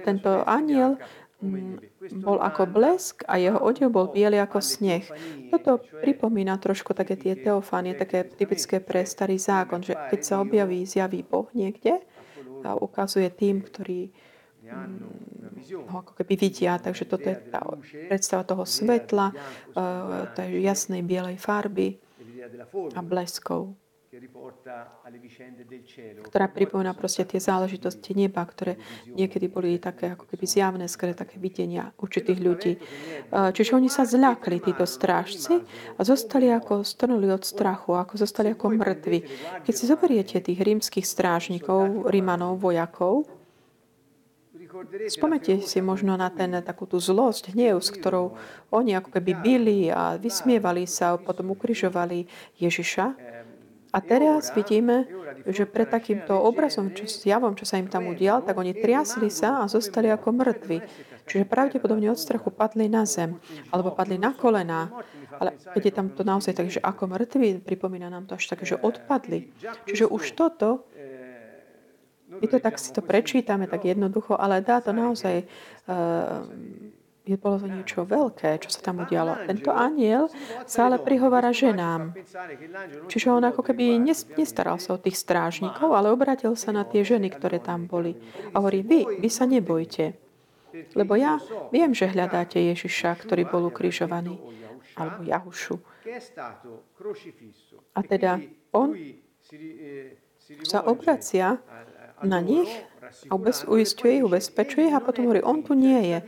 tento 0.00 0.46
aniel 0.46 0.96
mm, 1.42 2.22
bol 2.22 2.38
ako 2.40 2.70
blesk 2.70 3.26
a 3.26 3.36
jeho 3.36 3.58
odev 3.60 3.92
bol 3.92 4.08
biely 4.08 4.38
ako 4.38 4.62
sneh. 4.62 5.04
Toto 5.50 5.82
pripomína 6.00 6.56
trošku 6.56 6.94
také 6.94 7.18
tie 7.18 7.34
teofánie, 7.36 7.98
také 7.98 8.24
typické 8.24 8.78
pre 8.78 9.02
starý 9.04 9.36
zákon, 9.36 9.82
že 9.82 9.98
keď 10.08 10.20
sa 10.22 10.40
objaví, 10.40 10.86
zjaví 10.86 11.26
Boh 11.26 11.50
niekde 11.52 12.00
a 12.62 12.78
ukazuje 12.78 13.26
tým, 13.28 13.60
ktorí 13.66 14.14
ho 15.72 15.96
ako 15.98 16.12
keby 16.18 16.34
vidia. 16.36 16.78
Takže 16.78 17.04
toto 17.06 17.26
je 17.28 17.36
tá 17.48 17.62
predstava 18.08 18.42
toho 18.42 18.64
svetla, 18.66 19.32
eh, 19.32 20.26
tej 20.34 20.50
jasnej 20.64 21.02
bielej 21.06 21.38
farby 21.38 22.00
a 22.96 23.00
bleskov 23.00 23.76
ktorá 26.20 26.44
pripomína 26.52 26.92
proste 26.92 27.24
tie 27.24 27.40
záležitosti 27.40 28.12
neba, 28.12 28.44
ktoré 28.44 28.76
niekedy 29.08 29.48
boli 29.48 29.80
také 29.80 30.12
ako 30.12 30.28
keby 30.28 30.44
zjavné, 30.44 30.84
skôr 30.84 31.16
také 31.16 31.40
videnia 31.40 31.96
určitých 31.96 32.38
ľudí. 32.44 32.72
Eh, 32.76 33.50
čiže 33.56 33.72
oni 33.72 33.88
sa 33.88 34.04
zľakli, 34.04 34.60
títo 34.60 34.84
strážci, 34.84 35.64
a 35.96 36.00
zostali 36.04 36.52
ako 36.52 36.84
strnuli 36.84 37.32
od 37.32 37.40
strachu, 37.40 37.96
ako 37.96 38.20
zostali 38.20 38.52
ako 38.52 38.76
mŕtvi. 38.76 39.18
Keď 39.64 39.72
si 39.72 39.84
zoberiete 39.88 40.44
tých 40.44 40.60
rímskych 40.60 41.08
strážnikov, 41.08 42.04
rímanov, 42.12 42.60
vojakov, 42.60 43.24
Spomente 45.08 45.60
si 45.62 45.78
možno 45.80 46.16
na 46.18 46.28
ten, 46.28 46.52
takú 46.62 46.86
tú 46.86 46.98
zlosť, 46.98 47.54
hnev, 47.54 47.80
s 47.80 47.90
ktorou 47.92 48.34
oni 48.70 48.96
ako 48.98 49.14
keby 49.18 49.32
byli 49.38 49.78
a 49.90 50.16
vysmievali 50.18 50.86
sa, 50.88 51.18
potom 51.18 51.54
ukrižovali 51.54 52.26
Ježiša. 52.58 53.06
A 53.92 53.98
teraz 54.00 54.48
vidíme, 54.56 55.04
že 55.44 55.68
pred 55.68 55.84
takýmto 55.84 56.32
obrazom, 56.32 56.96
čo, 56.96 57.04
javom, 57.28 57.52
čo 57.52 57.68
sa 57.68 57.76
im 57.76 57.92
tam 57.92 58.08
udial, 58.08 58.40
tak 58.40 58.56
oni 58.56 58.72
triasli 58.72 59.28
sa 59.28 59.60
a 59.60 59.68
zostali 59.68 60.08
ako 60.08 60.32
mŕtvi. 60.32 60.80
Čiže 61.28 61.44
pravdepodobne 61.44 62.08
od 62.08 62.16
strachu 62.16 62.50
padli 62.50 62.88
na 62.88 63.04
zem, 63.04 63.36
alebo 63.68 63.92
padli 63.92 64.16
na 64.16 64.32
kolená. 64.32 64.88
Ale 65.36 65.60
keď 65.76 65.82
je 65.84 65.92
tam 65.92 66.06
to 66.08 66.24
naozaj 66.24 66.56
tak, 66.56 66.72
že 66.72 66.80
ako 66.80 67.04
mŕtvi, 67.04 67.60
pripomína 67.60 68.08
nám 68.08 68.24
to 68.24 68.40
až 68.40 68.48
tak, 68.48 68.64
že 68.64 68.80
odpadli. 68.80 69.52
Čiže 69.84 70.08
už 70.08 70.40
toto 70.40 70.88
my 72.40 72.46
to 72.48 72.56
tak 72.62 72.80
si 72.80 72.94
to 72.94 73.04
prečítame 73.04 73.68
tak 73.68 73.84
jednoducho, 73.84 74.38
ale 74.40 74.64
dá 74.64 74.80
to 74.80 74.94
naozaj 74.96 75.44
uh, 75.88 76.46
je 77.22 77.38
bolo 77.38 77.54
to 77.62 77.70
niečo 77.70 78.02
veľké, 78.02 78.58
čo 78.66 78.68
sa 78.70 78.82
tam 78.82 79.06
udialo. 79.06 79.46
Tento 79.46 79.70
aniel 79.70 80.26
sa 80.66 80.90
ale 80.90 80.98
prihovára 80.98 81.54
ženám. 81.54 82.18
Čiže 83.06 83.30
on 83.30 83.46
ako 83.46 83.62
keby 83.62 84.02
nestaral 84.34 84.82
sa 84.82 84.98
o 84.98 85.02
tých 85.02 85.14
strážnikov, 85.22 85.94
ale 85.94 86.10
obratil 86.10 86.58
sa 86.58 86.74
na 86.74 86.82
tie 86.82 87.06
ženy, 87.06 87.30
ktoré 87.30 87.62
tam 87.62 87.86
boli. 87.86 88.18
A 88.50 88.58
hovorí, 88.58 88.82
vy, 88.82 89.22
vy 89.22 89.28
sa 89.30 89.46
nebojte. 89.46 90.18
Lebo 90.98 91.14
ja 91.14 91.38
viem, 91.70 91.94
že 91.94 92.10
hľadáte 92.10 92.58
Ježiša, 92.58 93.22
ktorý 93.22 93.46
bol 93.46 93.70
ukrižovaný. 93.70 94.42
Alebo 94.98 95.22
Jahušu. 95.22 95.78
A 97.94 98.00
teda 98.02 98.42
on 98.74 98.98
sa 100.66 100.82
obracia 100.84 101.62
na 102.22 102.40
nich 102.40 102.70
a 103.28 103.36
uistuje 103.68 104.18
ich, 104.18 104.24
ubezpečuje 104.24 104.88
ich 104.88 104.96
a 104.96 105.04
potom 105.04 105.28
hovorí, 105.28 105.42
on 105.44 105.60
tu 105.62 105.74
nie 105.74 106.16
je. 106.16 106.18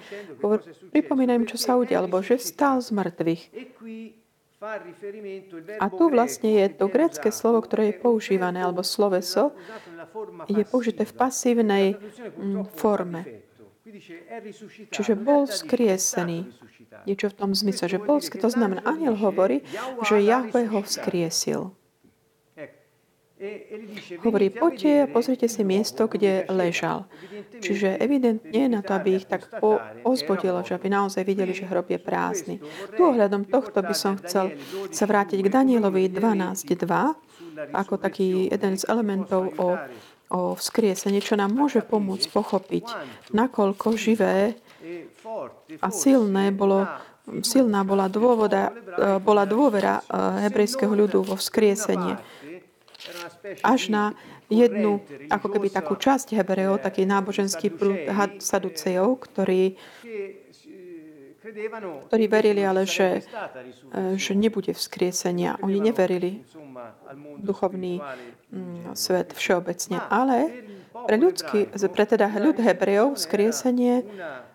Pripomína 0.92 1.38
im, 1.38 1.48
čo 1.48 1.56
sa 1.56 1.78
udialo, 1.80 2.06
lebo 2.06 2.20
že 2.20 2.36
vstal 2.36 2.82
z 2.84 2.92
mŕtvych. 2.92 3.42
A 5.76 5.86
tu 5.92 6.04
vlastne 6.08 6.50
je 6.64 6.66
to 6.72 6.88
grécké 6.88 7.28
slovo, 7.28 7.60
ktoré 7.60 7.92
je 7.92 8.00
používané, 8.00 8.64
alebo 8.64 8.80
sloveso, 8.80 9.52
je 10.48 10.64
použité 10.64 11.04
v 11.04 11.14
pasívnej 11.14 11.86
mm, 12.00 12.72
forme. 12.72 13.44
Čiže 14.88 15.14
bol 15.20 15.44
skriesený. 15.44 16.48
Niečo 17.04 17.28
v 17.28 17.36
tom 17.36 17.52
zmysle, 17.52 17.92
že 17.92 17.98
bol, 18.00 18.24
to 18.24 18.48
znamená, 18.48 18.80
aniel 18.88 19.12
hovorí, 19.20 19.60
že 20.08 20.24
Jahve 20.24 20.64
ho 20.72 20.80
vzkriesil. 20.80 21.76
Hovorí, 24.24 24.48
poďte 24.50 25.04
a 25.04 25.10
pozrite 25.10 25.46
si 25.48 25.62
miesto, 25.64 26.08
kde 26.08 26.48
ležal. 26.48 27.04
Čiže 27.60 27.96
evidentne 28.00 28.68
na 28.68 28.80
to, 28.80 28.96
aby 28.96 29.20
ich 29.20 29.26
tak 29.28 29.48
po- 29.60 29.80
ozbudilo, 30.04 30.64
že 30.64 30.76
aby 30.76 30.88
naozaj 30.88 31.22
videli, 31.24 31.52
že 31.52 31.68
hrob 31.68 31.88
je 31.88 32.00
prázdny. 32.00 32.56
Tu 32.94 33.00
ohľadom 33.00 33.48
tohto 33.48 33.84
by 33.84 33.94
som 33.94 34.20
chcel 34.20 34.56
sa 34.90 35.04
vrátiť 35.04 35.38
k 35.44 35.48
Danielovi 35.48 36.08
12.2 36.10 37.74
ako 37.74 37.94
taký 38.02 38.50
jeden 38.50 38.74
z 38.74 38.84
elementov 38.90 39.54
o, 39.56 39.78
o 40.34 40.40
vzkriesení, 40.58 41.22
čo 41.22 41.38
nám 41.38 41.54
môže 41.54 41.86
pomôcť 41.86 42.26
pochopiť, 42.34 42.86
nakoľko 43.30 43.94
živé 43.94 44.58
a 45.78 45.88
silné 45.94 46.50
bolo 46.50 46.84
silná 47.40 47.88
bola, 47.88 48.04
dôvoda, 48.12 48.68
bola 49.24 49.48
dôvera 49.48 50.04
eh, 50.04 50.44
hebrejského 50.48 50.92
ľudu 50.92 51.24
vo 51.24 51.40
vzkriesenie 51.40 52.20
až 53.62 53.88
na 53.88 54.04
jednu, 54.48 55.00
ako 55.28 55.46
keby 55.48 55.68
takú 55.72 55.94
časť 55.96 56.36
Hebreov, 56.36 56.80
taký 56.80 57.04
náboženský 57.04 57.72
prúd 57.72 58.08
saducejov, 58.40 59.20
ktorí, 59.24 59.76
ktorí 62.08 62.24
verili 62.28 62.64
ale, 62.64 62.88
že, 62.88 63.20
e, 63.92 64.16
že 64.16 64.32
nebude 64.32 64.72
vzkriesenia. 64.72 65.60
Oni 65.60 65.78
neverili 65.80 66.40
duchovný 67.38 68.00
mm, 68.00 68.96
svet 68.96 69.36
všeobecne. 69.36 70.00
Ale 70.08 70.64
pre, 71.06 71.16
ľudský, 71.20 71.68
pre 71.92 72.04
teda 72.08 72.32
ľud 72.32 72.56
Hebrejov 72.58 73.20
vzkriesenie 73.20 74.04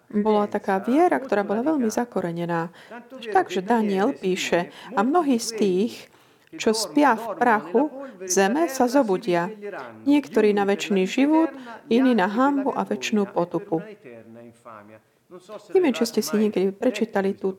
bola 0.09 0.49
taká 0.49 0.81
viera, 0.81 1.21
ktorá 1.21 1.45
bola 1.45 1.61
veľmi 1.61 1.87
zakorenená. 1.93 2.73
Takže 3.29 3.61
Daniel 3.61 4.17
píše, 4.17 4.73
a 4.97 5.05
mnohí 5.05 5.37
z 5.37 5.49
tých, 5.55 5.93
čo 6.57 6.73
spia 6.73 7.13
v 7.13 7.37
prachu 7.37 7.81
zeme, 8.25 8.65
sa 8.71 8.89
zobudia. 8.89 9.53
Niektorí 10.09 10.55
na 10.55 10.65
väčší 10.65 11.05
život, 11.05 11.53
iní 11.91 12.17
na 12.17 12.25
hambu 12.25 12.73
a 12.73 12.87
väčšinu 12.87 13.29
potupu. 13.29 13.83
Neviem, 15.77 15.93
či 15.93 16.09
ste 16.09 16.25
si 16.25 16.33
niekedy 16.41 16.73
prečítali 16.73 17.37
tú, 17.37 17.53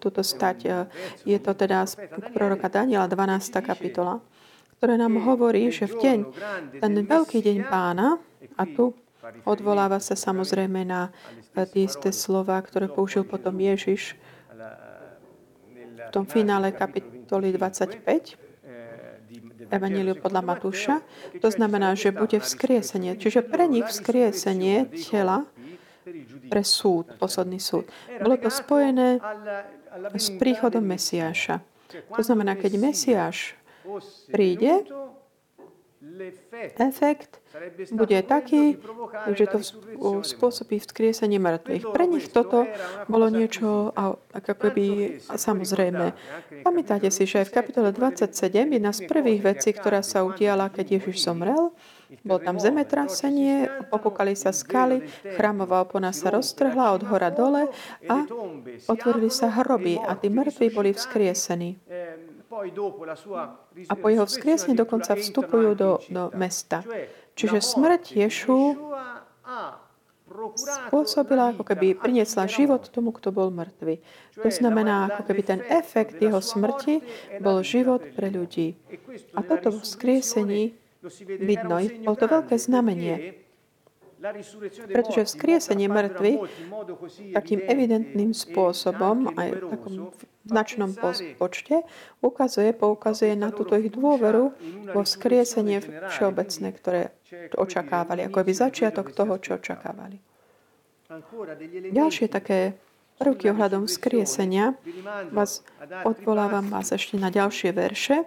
túto 0.00 0.24
stať. 0.24 0.88
Je 1.28 1.36
to 1.36 1.52
teda 1.52 1.84
z 1.84 2.00
proroka 2.32 2.72
Daniela 2.72 3.04
12. 3.04 3.52
kapitola, 3.60 4.24
ktoré 4.80 4.96
nám 4.96 5.20
hovorí, 5.20 5.68
že 5.68 5.84
v 5.84 5.94
deň, 6.00 6.18
ten 6.80 6.92
veľký 7.04 7.44
deň 7.44 7.58
pána, 7.68 8.16
a 8.58 8.66
tu 8.66 8.96
odvoláva 9.46 10.02
sa 10.02 10.18
samozrejme 10.18 10.82
na 10.82 11.14
tie 11.54 11.86
isté 11.86 12.10
slova, 12.10 12.58
ktoré 12.58 12.90
použil 12.90 13.22
potom 13.22 13.54
Ježiš 13.54 14.18
v 16.02 16.08
tom 16.10 16.26
finále 16.26 16.74
kapitoly 16.74 17.21
25, 17.40 18.36
Evangeliu 19.72 20.12
podľa 20.20 20.42
Matúša. 20.44 21.00
To 21.40 21.48
znamená, 21.48 21.96
že 21.96 22.12
bude 22.12 22.36
vzkriesenie. 22.36 23.16
Čiže 23.16 23.40
pre 23.40 23.64
nich 23.64 23.88
vzkriesenie 23.88 24.92
tela 25.08 25.48
pre 26.52 26.62
súd, 26.66 27.16
posledný 27.16 27.56
súd. 27.56 27.88
Bolo 28.20 28.36
to 28.36 28.52
spojené 28.52 29.16
s 30.12 30.28
príchodom 30.36 30.84
Mesiáša. 30.84 31.64
To 31.92 32.22
znamená, 32.24 32.56
keď 32.58 32.72
Mesiáš 32.76 33.56
príde, 34.28 34.84
efekt 36.76 37.41
bude 37.92 38.18
taký, 38.24 38.80
že 39.36 39.44
to 39.48 39.58
spôsobí 40.24 40.80
vzkriesenie 40.80 41.36
mŕtvych. 41.36 41.84
Pre 41.92 42.04
nich 42.08 42.26
toto 42.32 42.64
bolo 43.06 43.28
niečo 43.28 43.92
ako 44.32 44.52
keby 44.56 45.18
samozrejme. 45.30 46.16
Pamätáte 46.64 47.12
si, 47.12 47.28
že 47.28 47.44
aj 47.44 47.52
v 47.52 47.56
kapitole 47.56 47.88
27 47.92 48.32
jedna 48.52 48.92
z 48.92 49.00
prvých 49.04 49.40
vecí, 49.44 49.70
ktorá 49.74 50.00
sa 50.00 50.24
udiala, 50.24 50.72
keď 50.72 51.00
Ježiš 51.00 51.28
zomrel, 51.28 51.72
bol 52.20 52.36
tam 52.44 52.60
zemetrasenie, 52.60 53.88
popukali 53.88 54.36
sa 54.36 54.52
skaly, 54.52 55.00
chrámová 55.32 55.80
opona 55.80 56.12
sa 56.12 56.28
roztrhla 56.28 56.92
od 56.92 57.02
hora 57.08 57.32
dole 57.32 57.72
a 58.04 58.16
otvorili 58.84 59.32
sa 59.32 59.48
hroby 59.48 59.96
a 59.96 60.12
tí 60.20 60.28
mŕtvi 60.28 60.68
boli 60.76 60.92
vzkriesení. 60.92 61.80
A 63.88 63.94
po 63.96 64.12
jeho 64.12 64.28
vzkriesení 64.28 64.76
dokonca 64.76 65.16
vstupujú 65.16 65.72
do, 65.72 66.04
do 66.12 66.28
mesta. 66.36 66.84
Čiže 67.32 67.58
smrť 67.64 68.02
Ješu 68.16 68.76
spôsobila, 70.56 71.52
ako 71.52 71.64
keby 71.64 71.96
priniesla 71.96 72.48
život 72.48 72.88
tomu, 72.88 73.12
kto 73.12 73.32
bol 73.32 73.52
mŕtvy. 73.52 74.00
To 74.40 74.48
znamená, 74.48 75.12
ako 75.12 75.22
keby 75.28 75.42
ten 75.44 75.60
efekt 75.68 76.16
jeho 76.16 76.40
smrti 76.40 77.04
bol 77.44 77.60
život 77.60 78.00
pre 78.16 78.32
ľudí. 78.32 78.72
A 79.36 79.44
toto 79.44 79.72
v 79.72 79.84
vzkriesení 79.84 80.62
vidno. 81.40 81.76
Bolo 82.06 82.16
to 82.16 82.26
veľké 82.30 82.56
znamenie. 82.56 83.41
Pretože 84.86 85.26
vzkriesenie 85.26 85.90
mŕtvych 85.90 86.40
takým 87.34 87.60
evidentným 87.66 88.30
spôsobom, 88.30 89.34
aj 89.34 89.48
v 89.50 89.60
takom 89.66 89.94
značnom 90.46 90.90
počte, 91.38 91.82
ukazuje, 92.22 92.70
poukazuje 92.74 93.34
na 93.34 93.50
túto 93.50 93.74
ich 93.74 93.90
dôveru 93.90 94.54
vo 94.94 95.00
vzkriesenie 95.02 95.82
všeobecné, 96.14 96.68
ktoré 96.74 97.02
očakávali, 97.58 98.26
ako 98.26 98.46
by 98.46 98.52
začiatok 98.54 99.10
toho, 99.10 99.34
čo 99.42 99.58
očakávali. 99.58 100.22
Ďalšie 101.92 102.26
také 102.30 102.78
prvky 103.20 103.52
ohľadom 103.52 103.86
vzkriesenia. 103.86 104.74
Vás 105.30 105.62
odvolávam 106.02 106.66
vás 106.72 106.90
ešte 106.90 107.20
na 107.20 107.28
ďalšie 107.28 107.70
verše, 107.76 108.24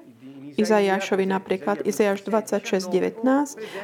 Izajášovi 0.55 1.25
napríklad 1.27 1.83
Izajáš 1.83 2.23
26, 2.23 2.87
19, 2.87 3.21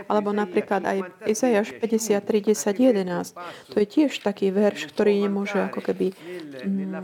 alebo 0.08 0.32
napríklad 0.32 0.88
aj 0.88 0.98
Izajáš 1.28 1.76
53, 1.78 2.56
10, 2.56 2.92
11. 2.96 3.72
To 3.72 3.76
je 3.76 3.86
tiež 3.88 4.12
taký 4.24 4.50
verš, 4.56 4.92
ktorý 4.96 5.28
nemôže 5.28 5.60
ako 5.60 5.84
keby 5.84 6.16
mm, 6.64 6.96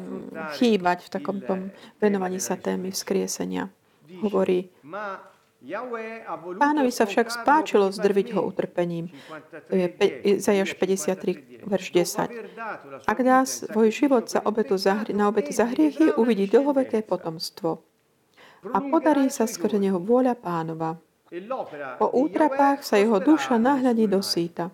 chýbať 0.56 1.08
v 1.08 1.10
takom 1.12 1.38
tom 1.44 1.60
venovaní 2.00 2.40
sa 2.40 2.56
témy 2.56 2.96
vzkriesenia. 2.96 3.68
Hovorí, 4.24 4.72
Pánovi 6.62 6.94
sa 6.94 7.10
však 7.10 7.34
spáčilo 7.34 7.90
zdrviť 7.90 8.38
ho 8.38 8.46
utrpením. 8.46 9.10
Izajáš 10.22 10.78
53, 10.78 11.66
verš 11.66 11.88
10. 11.92 13.10
Ak 13.10 13.18
dá 13.26 13.42
svoj 13.44 13.90
život 13.90 14.30
za 14.30 14.46
obetu 14.46 14.78
za, 14.78 15.04
na 15.12 15.28
obety 15.28 15.52
za 15.52 15.66
hriechy, 15.66 16.14
uvidí 16.14 16.46
dlhoveké 16.46 17.02
potomstvo 17.04 17.82
a 18.66 18.78
podarí 18.82 19.30
sa 19.30 19.46
skrze 19.46 19.78
neho 19.78 20.00
vôľa 20.02 20.34
pánova. 20.38 20.98
Po 22.00 22.08
útrapách 22.16 22.88
sa 22.88 22.96
jeho 22.96 23.20
duša 23.20 23.60
nahľadí 23.60 24.08
do 24.08 24.24
síta. 24.24 24.72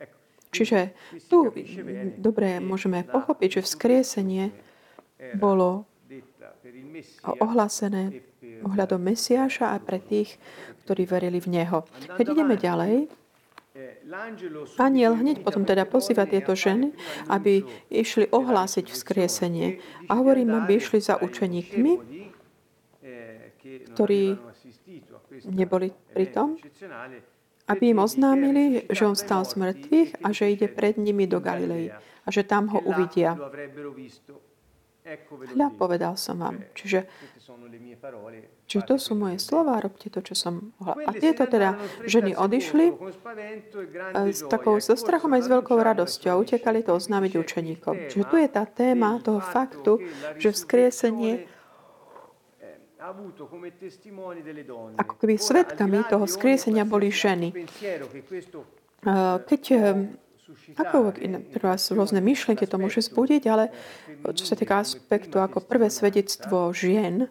e. 0.00 0.08
Čiže 0.48 0.96
tu 1.28 1.52
dobre 2.16 2.58
môžeme 2.58 3.04
pochopiť, 3.04 3.60
že 3.60 3.66
vzkriesenie 3.68 4.50
bolo 5.36 5.84
ohlásené 7.22 8.24
ohľadom 8.64 8.98
Mesiáša 8.98 9.76
a 9.76 9.78
pre 9.78 10.00
tých, 10.00 10.40
ktorí 10.88 11.04
verili 11.04 11.38
v 11.38 11.60
Neho. 11.60 11.84
Keď 12.16 12.26
ideme 12.32 12.56
ďalej, 12.56 13.12
Aniel 14.78 15.14
hneď 15.14 15.46
potom 15.46 15.62
teda 15.62 15.86
pozýva 15.86 16.26
tieto 16.26 16.56
ženy, 16.58 16.90
aby 17.30 17.62
išli 17.92 18.26
ohlásiť 18.30 18.90
vzkriesenie. 18.90 19.78
A 20.10 20.18
hovorím, 20.18 20.56
aby 20.58 20.82
išli 20.82 20.98
za 20.98 21.20
učeníkmi, 21.20 21.92
ktorí 23.94 24.22
neboli 25.52 25.92
pri 26.14 26.26
tom, 26.32 26.58
aby 27.68 27.84
im 27.92 28.00
oznámili, 28.00 28.88
že 28.88 29.04
on 29.04 29.16
stal 29.16 29.44
z 29.44 29.60
mŕtvych 29.60 30.24
a 30.24 30.28
že 30.32 30.50
ide 30.50 30.66
pred 30.72 30.96
nimi 30.96 31.28
do 31.28 31.38
Galilei 31.38 31.92
a 32.24 32.28
že 32.32 32.42
tam 32.44 32.72
ho 32.72 32.80
uvidia. 32.80 33.36
Hľa, 35.56 35.68
povedal 35.72 36.20
som 36.20 36.36
vám. 36.44 36.60
Čiže, 36.76 37.08
čiže 38.68 38.82
to 38.84 39.00
sú 39.00 39.16
moje 39.16 39.40
slova, 39.40 39.80
robte 39.80 40.12
to, 40.12 40.20
čo 40.20 40.36
som 40.36 40.76
mohla. 40.76 41.00
A 41.08 41.16
tieto 41.16 41.48
teda 41.48 41.80
ženy 42.04 42.36
odišli 42.36 42.92
s 44.28 44.44
takou 44.52 44.76
so 44.84 44.92
strachom 44.92 45.32
aj 45.32 45.42
s 45.44 45.48
veľkou 45.48 45.80
radosťou 45.80 46.30
a 46.36 46.40
utekali 46.44 46.84
to 46.84 46.92
oznámiť 46.92 47.32
učeníkom. 47.40 48.12
Čiže 48.12 48.24
tu 48.28 48.36
je 48.36 48.48
tá 48.52 48.68
téma 48.68 49.16
toho 49.24 49.40
faktu, 49.40 50.04
že 50.36 50.52
vzkriesenie 50.52 51.48
ako 54.98 55.14
keby 55.16 55.40
svetkami 55.40 56.04
toho 56.12 56.28
skriesenia 56.28 56.84
boli 56.84 57.08
ženy. 57.08 57.56
Keď 59.48 59.62
ako 60.76 61.12
pre 61.52 61.64
vás 61.64 61.84
rôzne 61.92 62.24
myšlienky 62.24 62.64
to 62.64 62.80
môže 62.80 63.04
zbudiť, 63.08 63.42
ale 63.48 63.68
čo 64.32 64.44
sa 64.48 64.56
týka 64.56 64.80
aspektu 64.80 65.36
ako 65.40 65.60
prvé 65.64 65.92
svedectvo 65.92 66.72
žien, 66.72 67.28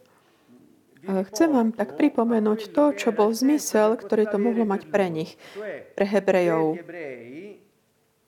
chcem 1.04 1.50
vám 1.50 1.74
tak 1.74 1.98
pripomenúť 1.98 2.74
to, 2.76 2.94
čo 2.94 3.10
bol 3.16 3.34
zmysel, 3.34 3.98
ktorý 3.98 4.30
to 4.30 4.38
mohlo 4.38 4.68
mať 4.70 4.92
pre 4.92 5.10
nich, 5.10 5.40
pre 5.98 6.06
Hebrejov 6.06 6.78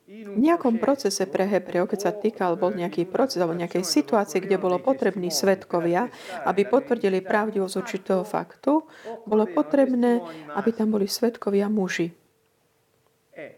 v 0.09 0.41
nejakom 0.41 0.81
procese 0.81 1.29
pre 1.29 1.45
Hebrejov, 1.45 1.93
keď 1.93 1.99
sa 2.01 2.09
týkal, 2.09 2.57
bol 2.57 2.73
nejaký 2.73 3.05
proces 3.05 3.37
alebo 3.37 3.53
nejakej 3.53 3.85
situácie, 3.85 4.41
kde 4.41 4.57
bolo 4.57 4.81
potrební 4.81 5.29
svetkovia, 5.29 6.09
aby 6.49 6.65
potvrdili 6.65 7.21
pravdivosť 7.21 7.75
určitého 7.77 8.25
faktu, 8.25 8.89
bolo 9.29 9.45
potrebné, 9.45 10.17
aby 10.57 10.69
tam 10.73 10.89
boli 10.97 11.05
svetkovia 11.05 11.69
muži. 11.69 12.18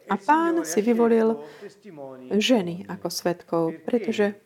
A 0.09 0.15
pán 0.17 0.65
si 0.67 0.79
vyvolil 0.83 1.41
ženy 2.33 2.85
ako 2.85 3.07
svetkov, 3.09 3.63
pretože 3.85 4.37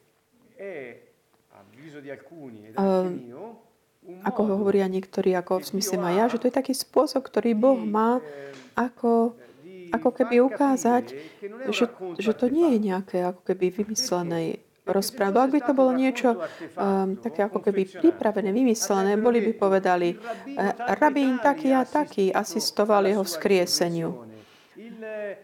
ako 4.21 4.41
hovoria 4.45 4.85
niektorí, 4.85 5.33
ako 5.33 5.65
v 5.65 5.69
smysle 5.75 5.97
ma 5.97 6.13
ja, 6.13 6.29
že 6.29 6.37
to 6.37 6.47
je 6.47 6.53
taký 6.53 6.73
spôsob, 6.77 7.25
ktorý 7.25 7.57
Boh 7.57 7.79
má, 7.79 8.21
ako 8.77 9.33
ako 9.93 10.09
keby 10.11 10.43
ukázať, 10.43 11.15
že, 11.71 11.85
že 12.19 12.31
to 12.35 12.51
nie 12.51 12.75
je 12.75 12.79
nejaké 12.91 13.17
ako 13.23 13.41
keby 13.47 13.71
vymyslené 13.71 14.59
rozprávu. 14.85 15.41
Ak 15.41 15.51
by 15.51 15.61
to 15.65 15.73
bolo 15.73 15.91
niečo 15.95 16.37
um, 16.37 17.17
také 17.17 17.41
ako 17.41 17.63
keby 17.63 17.89
pripravené, 17.89 18.53
vymyslené, 18.53 19.17
boli 19.17 19.41
by 19.41 19.51
povedali, 19.57 20.13
eh, 20.13 20.73
rabín 21.01 21.41
taký 21.41 21.73
a 21.73 21.83
taký 21.87 22.29
asistoval 22.29 23.09
jeho 23.09 23.25
vzkrieseniu. 23.25 24.24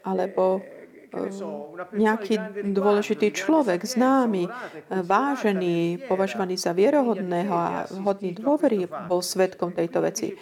Alebo 0.04 0.60
um, 0.60 1.76
nejaký 1.92 2.64
dôležitý 2.72 3.36
človek, 3.36 3.84
známy, 3.84 4.48
vážený, 4.90 6.08
považovaný 6.08 6.56
za 6.56 6.72
vierohodného 6.72 7.52
a 7.54 7.86
hodný 8.02 8.32
dôvery, 8.36 8.88
bol 8.88 9.20
svetkom 9.20 9.76
tejto 9.76 10.00
veci. 10.04 10.34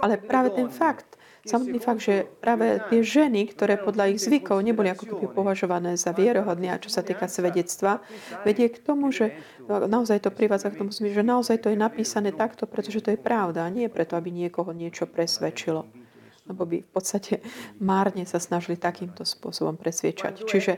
Ale 0.00 0.16
práve 0.16 0.56
ten 0.56 0.72
fakt, 0.72 1.20
samotný 1.44 1.78
fakt, 1.78 2.00
že 2.00 2.24
práve 2.40 2.80
tie 2.88 3.04
ženy, 3.04 3.52
ktoré 3.52 3.76
podľa 3.76 4.16
ich 4.16 4.24
zvykov 4.24 4.64
neboli 4.64 4.88
ako 4.88 5.04
keby 5.12 5.26
považované 5.28 6.00
za 6.00 6.16
vierohodné, 6.16 6.72
a 6.72 6.80
čo 6.80 6.88
sa 6.88 7.04
týka 7.04 7.28
svedectva, 7.28 8.00
vedie 8.48 8.72
k 8.72 8.80
tomu, 8.80 9.12
že 9.12 9.36
naozaj 9.68 10.24
to 10.24 10.32
privádza 10.32 10.72
k 10.72 10.80
tomu, 10.80 10.90
že 10.90 11.20
naozaj 11.20 11.60
to 11.60 11.68
je 11.68 11.76
napísané 11.76 12.32
takto, 12.32 12.64
pretože 12.64 13.04
to 13.04 13.12
je 13.12 13.20
pravda, 13.20 13.68
a 13.68 13.72
nie 13.72 13.92
preto, 13.92 14.16
aby 14.16 14.32
niekoho 14.32 14.72
niečo 14.72 15.04
presvedčilo 15.04 16.03
lebo 16.44 16.68
by 16.68 16.84
v 16.84 16.90
podstate 16.92 17.40
márne 17.80 18.28
sa 18.28 18.36
snažili 18.36 18.76
takýmto 18.76 19.24
spôsobom 19.24 19.80
presviečať. 19.80 20.44
Čiže 20.44 20.72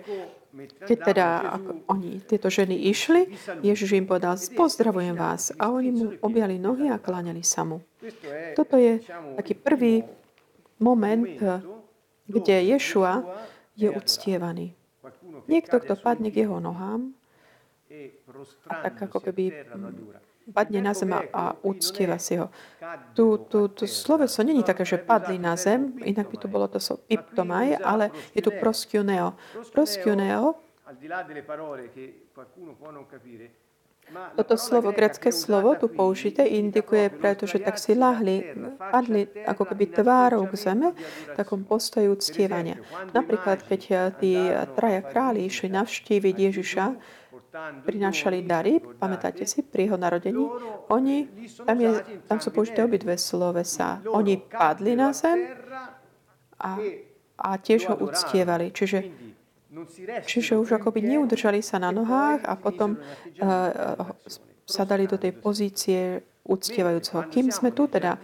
keď 0.57 0.99
teda 1.13 1.27
ako 1.61 1.71
oni, 1.93 2.25
tieto 2.25 2.49
ženy 2.49 2.89
išli, 2.89 3.29
Ježiš 3.61 3.93
im 3.99 4.09
povedal, 4.09 4.41
pozdravujem 4.57 5.13
vás. 5.13 5.53
A 5.61 5.69
oni 5.69 5.91
mu 5.93 6.07
objali 6.25 6.57
nohy 6.57 6.89
a 6.89 6.97
kláňali 6.97 7.45
sa 7.45 7.67
mu. 7.67 7.85
Toto 8.57 8.81
je 8.81 9.05
taký 9.37 9.53
prvý 9.53 10.07
moment, 10.81 11.29
kde 12.25 12.57
Ješua 12.73 13.27
je 13.77 13.93
uctievaný. 13.93 14.73
Niekto, 15.47 15.79
kto 15.79 15.95
padne 16.01 16.33
k 16.33 16.49
jeho 16.49 16.59
nohám 16.59 17.13
a 18.67 18.75
tak 18.83 18.99
ako 19.09 19.31
keby 19.31 19.53
padne 20.53 20.81
na 20.83 20.95
zem 20.95 21.13
a 21.13 21.55
uctieva 21.63 22.19
si 22.19 22.37
ho. 22.37 22.51
Tu, 23.15 23.47
tu, 23.51 23.69
tu 23.69 23.87
sloveso 23.87 24.43
není 24.43 24.63
také, 24.63 24.85
že 24.85 24.99
padli 24.99 25.39
na 25.39 25.57
zem, 25.57 25.99
inak 26.05 26.31
by 26.31 26.37
to 26.37 26.49
bolo 26.49 26.69
to 26.69 26.81
so 26.81 27.03
iptomaj, 27.09 27.77
ale 27.83 28.11
je 28.35 28.43
tu 28.43 28.51
non 32.93 33.07
capire, 33.11 33.51
toto 34.39 34.55
slovo, 34.55 34.95
grecké 34.95 35.35
slovo 35.35 35.75
tu 35.75 35.91
použité, 35.91 36.47
indikuje, 36.47 37.11
pretože 37.11 37.59
tak 37.59 37.75
si 37.75 37.99
lahli, 37.99 38.55
padli 38.79 39.27
ako 39.27 39.67
keby 39.67 39.85
tvárou 39.91 40.47
k 40.47 40.55
zeme, 40.55 40.95
takom 41.35 41.67
postoju 41.67 42.15
uctievania. 42.15 42.79
Napríklad, 43.11 43.67
keď 43.67 44.15
tí 44.23 44.39
traja 44.79 45.03
králi 45.03 45.51
išli 45.51 45.75
navštíviť 45.75 46.35
Ježiša, 46.39 46.85
prinášali 47.85 48.45
dary, 48.45 48.79
pamätáte 48.79 49.47
si, 49.49 49.63
pri 49.63 49.89
jeho 49.89 49.99
narodení, 49.99 50.45
oni, 50.93 51.29
tam, 51.65 51.77
je, 51.81 51.91
tam 52.29 52.39
sú 52.41 52.49
použité 52.51 52.85
obidve 52.85 53.17
slovesa. 53.17 54.01
Oni 54.11 54.37
padli 54.39 54.97
na 54.97 55.13
zem 55.13 55.51
a, 56.61 56.71
a 57.37 57.51
tiež 57.57 57.93
ho 57.93 57.95
uctievali. 58.01 58.73
Čiže 58.73 58.99
Čiže 60.25 60.57
už 60.57 60.81
akoby 60.81 61.05
neudržali 61.05 61.61
sa 61.61 61.77
na 61.77 61.93
nohách 61.93 62.49
a 62.49 62.57
potom 62.57 62.97
uh, 62.97 64.09
sa 64.65 64.83
dali 64.89 65.05
do 65.05 65.21
tej 65.21 65.37
pozície 65.37 66.25
uctievajúceho. 66.47 67.27
Kým 67.29 67.51
sme 67.51 67.75
tu 67.75 67.91
teda 67.91 68.17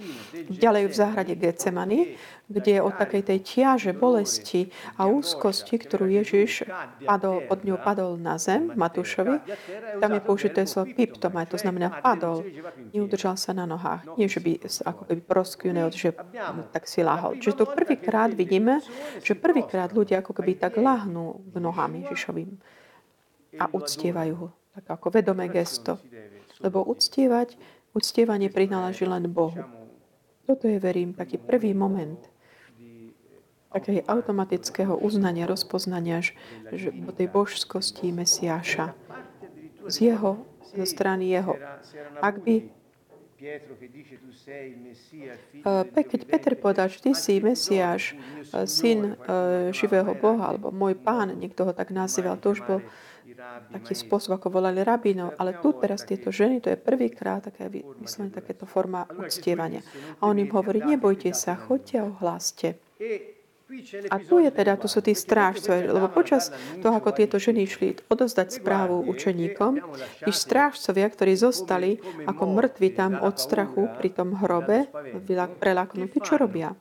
ďalej 0.48 0.88
v 0.88 0.94
záhrade 0.94 1.34
Getsemany, 1.34 2.14
kde 2.52 2.84
o 2.84 2.92
takej 2.92 3.22
tej 3.32 3.38
ťaže, 3.42 3.92
bolesti 3.96 4.68
a 5.00 5.08
úzkosti, 5.08 5.80
ktorú 5.80 6.06
Ježiš 6.10 6.68
padol, 7.02 7.42
od 7.48 7.64
ňou 7.64 7.80
padol 7.80 8.20
na 8.20 8.36
zem, 8.36 8.70
Matúšovi, 8.76 9.40
tam 9.98 10.10
je 10.12 10.20
použité 10.20 10.68
slovo 10.68 10.92
piptomaj, 10.92 11.48
to 11.48 11.56
znamená 11.56 12.02
padol, 12.04 12.44
neudržal 12.92 13.40
sa 13.40 13.56
na 13.56 13.64
nohách. 13.64 14.04
Nie, 14.20 14.28
že 14.28 14.44
by 14.44 14.68
ako 14.84 15.02
keby 15.08 15.20
proskúnil, 15.24 15.88
že 15.90 16.12
tak 16.70 16.84
si 16.84 17.00
láhol. 17.00 17.40
Čiže 17.40 17.56
tu 17.56 17.64
prvýkrát 17.64 18.28
vidíme, 18.30 18.84
že 19.24 19.32
prvýkrát 19.32 19.90
ľudia 19.90 20.20
ako 20.20 20.36
keby 20.36 20.60
tak 20.60 20.76
láhnú 20.76 21.40
k 21.48 21.54
nohám 21.56 22.04
Ježišovým 22.04 22.52
a 23.56 23.64
uctievajú 23.72 24.34
ho. 24.36 24.48
Tak 24.76 25.00
ako 25.00 25.08
vedomé 25.12 25.48
gesto. 25.48 26.00
Lebo 26.62 26.84
uctievať 26.86 27.58
Uctievanie 27.92 28.48
prináleží 28.48 29.04
len 29.04 29.28
Bohu. 29.28 29.60
Toto 30.48 30.64
je, 30.66 30.80
verím, 30.80 31.12
taký 31.12 31.36
prvý 31.38 31.76
moment 31.76 32.32
takého 33.72 34.04
automatického 34.04 34.92
uznania, 35.00 35.48
rozpoznania 35.48 36.20
že, 36.20 36.36
že 36.70 36.92
tej 36.92 37.28
božskosti 37.32 38.12
Mesiáša. 38.12 38.92
Z 39.88 40.12
jeho, 40.12 40.44
zo 40.76 40.84
strany 40.86 41.32
jeho. 41.32 41.56
Ak 42.20 42.44
by 42.44 42.68
eh, 43.42 43.58
keď 45.90 46.20
Peter 46.28 46.54
povedal, 46.54 46.86
že 46.92 47.02
ty 47.02 47.10
si 47.16 47.42
Mesiáš, 47.42 48.14
eh, 48.14 48.68
syn 48.68 49.16
eh, 49.16 49.72
živého 49.74 50.14
Boha, 50.14 50.54
alebo 50.54 50.70
môj 50.70 50.94
pán, 50.94 51.34
niekto 51.34 51.66
ho 51.66 51.72
tak 51.74 51.90
nazýval, 51.90 52.38
to 52.38 52.54
už 52.54 52.60
bol 52.62 52.80
taký 53.72 53.94
spôsob, 53.96 54.36
ako 54.38 54.60
volali 54.60 54.80
rabínov, 54.84 55.34
ale 55.36 55.58
tu 55.58 55.74
teraz 55.76 56.06
tieto 56.06 56.30
ženy, 56.32 56.60
to 56.60 56.68
je 56.70 56.78
prvýkrát 56.78 57.44
také, 57.44 57.68
myslím, 58.00 58.30
takéto 58.30 58.66
forma 58.68 59.06
uctievania. 59.18 59.80
A 60.20 60.28
on 60.28 60.38
im 60.38 60.50
hovorí, 60.50 60.82
nebojte 60.84 61.32
sa, 61.34 61.58
choďte 61.58 62.00
a 62.00 62.08
ohláste. 62.08 62.68
A 64.12 64.20
tu 64.20 64.36
je 64.36 64.52
teda, 64.52 64.76
tu 64.76 64.84
sú 64.84 65.00
tí 65.00 65.16
strážcovia, 65.16 65.96
lebo 65.96 66.12
počas 66.12 66.52
toho, 66.84 66.92
ako 66.92 67.16
tieto 67.16 67.40
ženy 67.40 67.64
išli 67.64 67.96
odozdať 68.12 68.60
správu 68.60 69.00
učeníkom, 69.08 69.80
tí 70.28 70.32
strážcovia, 70.32 71.08
ktorí 71.08 71.32
zostali 71.40 71.96
ako 72.28 72.52
mŕtvi 72.52 72.92
tam 72.92 73.16
od 73.16 73.40
strachu 73.40 73.88
pri 73.96 74.12
tom 74.12 74.36
hrobe, 74.36 74.92
prelaknutí, 75.56 76.20
čo 76.20 76.36
robia? 76.36 76.76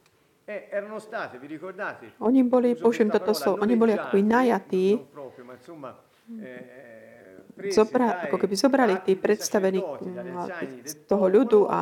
Oni 2.19 2.43
boli, 2.43 2.76
použijem 2.76 3.08
toto 3.08 3.32
slovo, 3.32 3.63
oni 3.63 3.76
boli 3.80 3.95
ako 3.95 4.19
najatí 4.19 5.00
zobra, 7.70 8.26
ako 8.26 8.36
keby 8.42 8.56
zobrali 8.58 8.96
tí 9.06 9.14
predstavení 9.14 9.84
z 10.82 10.94
toho 11.06 11.30
ľudu 11.30 11.70
a 11.70 11.80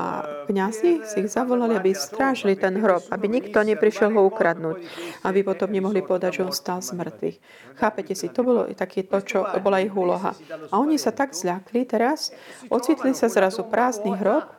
kňazi 0.49 1.07
si 1.07 1.17
ich 1.23 1.31
zavolali, 1.31 1.79
aby 1.79 1.95
strážili 1.95 2.59
ten 2.59 2.75
hrob, 2.81 3.05
aby 3.07 3.31
nikto 3.31 3.63
neprišiel 3.63 4.11
ho 4.11 4.27
ukradnúť, 4.27 4.83
aby 5.23 5.39
potom 5.45 5.71
nemohli 5.71 6.03
povedať, 6.03 6.41
že 6.41 6.45
on 6.49 6.51
stal 6.51 6.83
z 6.83 6.97
mŕtvych. 6.97 7.37
Chápete 7.79 8.13
si, 8.17 8.27
to 8.27 8.41
bolo 8.43 8.61
také 8.75 9.07
to, 9.07 9.23
čo 9.23 9.45
bola 9.63 9.79
ich 9.79 9.93
úloha. 9.93 10.35
A 10.73 10.75
oni 10.81 10.99
sa 10.99 11.15
tak 11.15 11.31
zľakli 11.31 11.87
teraz, 11.87 12.35
ocitli 12.67 13.15
sa 13.15 13.31
zrazu 13.31 13.63
prázdny 13.63 14.17
hrob. 14.19 14.51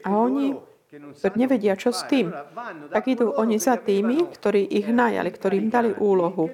A 0.00 0.10
oni 0.16 0.56
nevedia, 1.38 1.78
čo 1.78 1.94
s 1.94 2.02
tým, 2.10 2.34
tak 2.90 3.04
idú 3.06 3.30
oni 3.30 3.62
za 3.62 3.78
tými, 3.78 4.26
ktorí 4.26 4.66
ich 4.66 4.90
najali, 4.90 5.30
ktorí 5.30 5.54
im 5.62 5.70
dali 5.70 5.90
úlohu. 5.94 6.50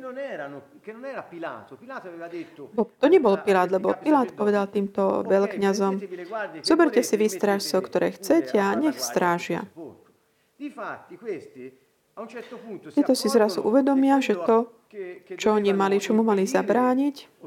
Bo 2.76 2.82
to 3.00 3.06
nebol 3.10 3.34
Pilát, 3.42 3.68
lebo 3.72 3.96
Pilát 3.98 4.30
povedal 4.36 4.70
týmto 4.70 5.24
veľkňazom, 5.26 5.98
zoberte 6.62 7.00
si 7.02 7.14
vy 7.18 7.26
strážcov, 7.26 7.80
ktoré 7.90 8.14
chcete 8.14 8.54
a 8.60 8.76
nech 8.76 9.00
strážia. 9.00 9.66
Tieto 12.96 13.12
si 13.12 13.28
zrazu 13.28 13.60
uvedomia, 13.60 14.24
že 14.24 14.40
to, 14.40 14.72
čo 15.36 15.58
oni 15.58 15.74
mali, 15.74 15.98
čomu 15.98 16.22
mali 16.22 16.46
zabrániť, 16.46 17.42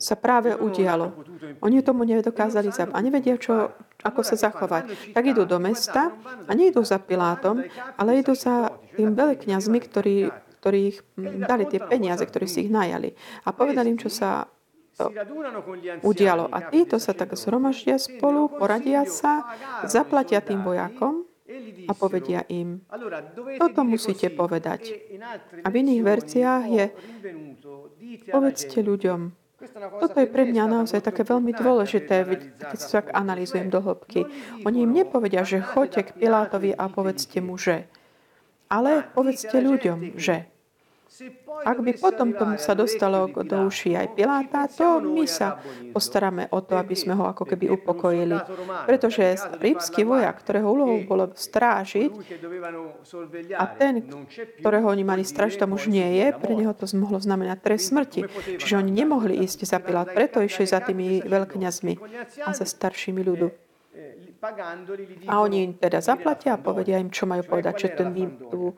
sa 0.00 0.14
práve 0.16 0.56
udialo. 0.56 1.12
Oni 1.60 1.84
tomu 1.84 2.08
nedokázali 2.08 2.72
zabrániť 2.72 2.96
a 2.96 3.04
nevedia, 3.04 3.36
čo, 3.36 3.72
ako 4.00 4.20
sa 4.24 4.36
zachovať. 4.36 5.12
Tak 5.12 5.24
idú 5.28 5.44
do 5.44 5.60
mesta 5.60 6.12
a 6.48 6.50
nejdú 6.56 6.80
za 6.82 6.96
Pilátom, 6.96 7.60
ale 8.00 8.24
idú 8.24 8.32
za 8.32 8.72
tým 8.96 9.12
veľkňazmi, 9.12 9.78
ktorí, 9.84 10.16
ktorí 10.60 10.78
ich 10.88 10.98
dali 11.44 11.68
tie 11.68 11.80
peniaze, 11.84 12.24
ktorí 12.24 12.48
si 12.48 12.68
ich 12.68 12.72
najali. 12.72 13.12
A 13.44 13.52
povedali 13.52 13.92
im, 13.92 14.00
čo 14.00 14.08
sa 14.08 14.48
udialo. 16.00 16.48
A 16.48 16.58
títo 16.70 16.96
sa 17.02 17.12
tak 17.12 17.34
zhromaždia 17.34 17.98
spolu, 17.98 18.46
poradia 18.46 19.04
sa, 19.04 19.44
zaplatia 19.84 20.40
tým 20.40 20.62
vojakom 20.62 21.23
a 21.88 21.92
povedia 21.92 22.44
im, 22.48 22.82
toto 23.58 23.80
musíte 23.84 24.28
povedať. 24.32 24.94
A 25.64 25.68
v 25.70 25.74
iných 25.80 26.02
verciách 26.02 26.64
je, 26.68 26.84
povedzte 28.28 28.80
ľuďom, 28.80 29.44
toto 29.72 30.20
je 30.20 30.28
pre 30.28 30.44
mňa 30.44 30.64
naozaj 30.68 31.00
také 31.00 31.24
veľmi 31.24 31.56
dôležité, 31.56 32.28
keď 32.60 32.78
sa 32.78 33.00
tak 33.00 33.16
analýzujem 33.16 33.72
do 33.72 33.80
hĺbky. 33.80 34.28
Oni 34.68 34.84
im 34.84 34.92
nepovedia, 34.92 35.40
že 35.40 35.64
choďte 35.64 36.12
k 36.12 36.14
Pilátovi 36.20 36.76
a 36.76 36.84
povedzte 36.92 37.40
mu, 37.40 37.56
že. 37.56 37.88
Ale 38.68 39.08
povedzte 39.16 39.56
ľuďom, 39.56 40.20
že. 40.20 40.53
Ak 41.62 41.78
by 41.78 41.94
potom 41.94 42.34
tomu 42.34 42.58
sa 42.58 42.74
dostalo 42.74 43.30
do 43.30 43.70
uší 43.70 43.94
aj 43.94 44.18
Piláta, 44.18 44.66
to 44.66 44.98
my 44.98 45.22
sa 45.30 45.62
postaráme 45.94 46.50
o 46.50 46.58
to, 46.58 46.74
aby 46.74 46.98
sme 46.98 47.14
ho 47.14 47.30
ako 47.30 47.46
keby 47.46 47.70
upokojili. 47.70 48.34
Pretože 48.82 49.38
rímsky 49.62 50.02
vojak, 50.02 50.42
ktorého 50.42 50.66
úlohou 50.66 50.98
bolo 51.06 51.30
strážiť 51.30 52.10
a 53.54 53.64
ten, 53.70 54.02
ktorého 54.58 54.90
oni 54.90 55.06
mali 55.06 55.22
strážiť, 55.22 55.62
tam 55.62 55.78
už 55.78 55.86
nie 55.86 56.18
je, 56.18 56.34
pre 56.34 56.58
neho 56.58 56.74
to 56.74 56.90
mohlo 56.98 57.22
znamenať 57.22 57.62
trest 57.62 57.94
smrti. 57.94 58.26
Čiže 58.58 58.82
oni 58.82 58.90
nemohli 58.90 59.38
ísť 59.46 59.70
za 59.70 59.78
Pilát, 59.78 60.10
preto 60.10 60.42
išli 60.42 60.66
za 60.66 60.82
tými 60.82 61.22
veľkňazmi 61.22 61.94
a 62.42 62.50
za 62.50 62.66
staršími 62.66 63.22
ľudu. 63.22 63.63
A 65.24 65.34
oni 65.40 65.64
im 65.64 65.72
teda 65.74 66.04
zaplatia 66.04 66.54
a 66.54 66.60
povedia 66.60 67.00
im, 67.00 67.08
čo 67.08 67.24
majú 67.24 67.48
povedať. 67.48 67.74
Že 67.84 67.88
ten 67.96 68.08
vym, 68.12 68.30
tu, 68.52 68.76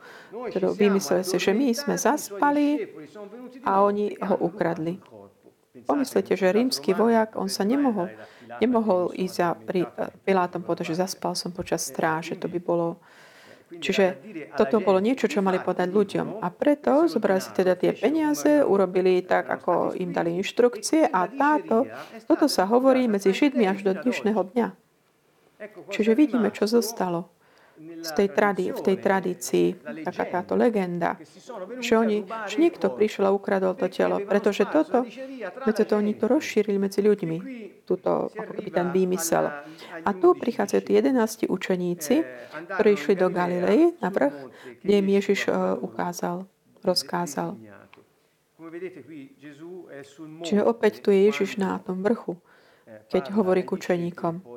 teda 0.54 0.70
vymysleli 0.70 1.24
si, 1.26 1.36
že 1.42 1.50
my 1.50 1.74
sme 1.74 1.94
zaspali 1.98 2.86
a 3.66 3.82
oni 3.82 4.14
ho 4.22 4.34
ukradli. 4.46 5.02
Pomyslite, 5.84 6.32
že 6.38 6.54
rímsky 6.54 6.96
vojak, 6.96 7.36
on 7.36 7.52
sa 7.52 7.60
nemohol, 7.60 8.08
nemohol 8.64 9.12
ísť 9.12 9.34
za 9.36 9.48
Pilátom 10.24 10.64
povedať, 10.64 10.94
že 10.94 11.04
zaspal 11.04 11.36
som 11.36 11.52
počas 11.52 11.84
stráže. 11.84 12.38
To 12.40 12.48
by 12.48 12.58
bolo... 12.62 12.96
Čiže 13.66 14.22
toto 14.54 14.78
bolo 14.78 15.02
niečo, 15.02 15.26
čo 15.26 15.42
mali 15.42 15.58
povedať 15.58 15.90
ľuďom. 15.90 16.38
A 16.38 16.54
preto 16.54 17.10
zobrali 17.10 17.42
si 17.42 17.50
teda 17.50 17.74
tie 17.74 17.92
peniaze, 17.92 18.62
urobili 18.62 19.26
tak, 19.26 19.50
ako 19.50 19.98
im 19.98 20.14
dali 20.14 20.38
inštrukcie 20.38 21.10
a 21.10 21.26
táto, 21.26 21.84
toto 22.30 22.46
sa 22.46 22.64
hovorí 22.70 23.10
medzi 23.10 23.34
Židmi 23.34 23.66
až 23.66 23.82
do 23.82 23.92
dnešného 23.92 24.38
dňa. 24.54 24.85
Čiže 25.88 26.12
vidíme, 26.12 26.52
čo 26.52 26.68
zostalo 26.68 27.36
z 27.76 28.10
tej 28.16 28.28
tradi- 28.32 28.72
v 28.72 28.80
tej 28.80 28.96
tradícii, 28.96 29.66
taká 30.00 30.24
táto 30.24 30.56
legenda, 30.56 31.20
že, 31.80 32.00
oni, 32.00 32.24
že 32.48 32.56
niekto 32.56 32.88
prišiel 32.88 33.28
a 33.28 33.36
ukradol 33.36 33.76
to 33.76 33.92
telo, 33.92 34.16
pretože 34.24 34.64
toto, 34.64 35.04
preto 35.64 35.84
to 35.84 35.94
oni 36.00 36.16
to 36.16 36.24
rozšírili 36.24 36.80
medzi 36.80 37.04
ľuďmi, 37.04 37.36
túto, 37.84 38.32
ako 38.32 38.52
keby 38.56 38.70
ten 38.72 38.88
výmysel. 38.90 39.52
A 40.02 40.10
tu 40.16 40.32
prichádzajú 40.32 40.80
tí 40.82 40.92
jedenácti 40.96 41.44
učeníci, 41.46 42.14
ktorí 42.74 42.88
išli 42.96 43.14
do 43.14 43.28
Galilei 43.28 43.92
na 44.00 44.08
vrch, 44.08 44.34
kde 44.80 44.94
im 44.96 45.08
Ježiš 45.20 45.52
uh, 45.52 45.76
ukázal, 45.76 46.48
rozkázal. 46.80 47.60
Čiže 50.42 50.62
opäť 50.64 51.04
tu 51.04 51.12
je 51.12 51.28
Ježiš 51.28 51.60
na 51.60 51.76
tom 51.78 52.00
vrchu, 52.00 52.40
keď 53.12 53.36
hovorí 53.36 53.62
k 53.62 53.76
učeníkom. 53.76 54.55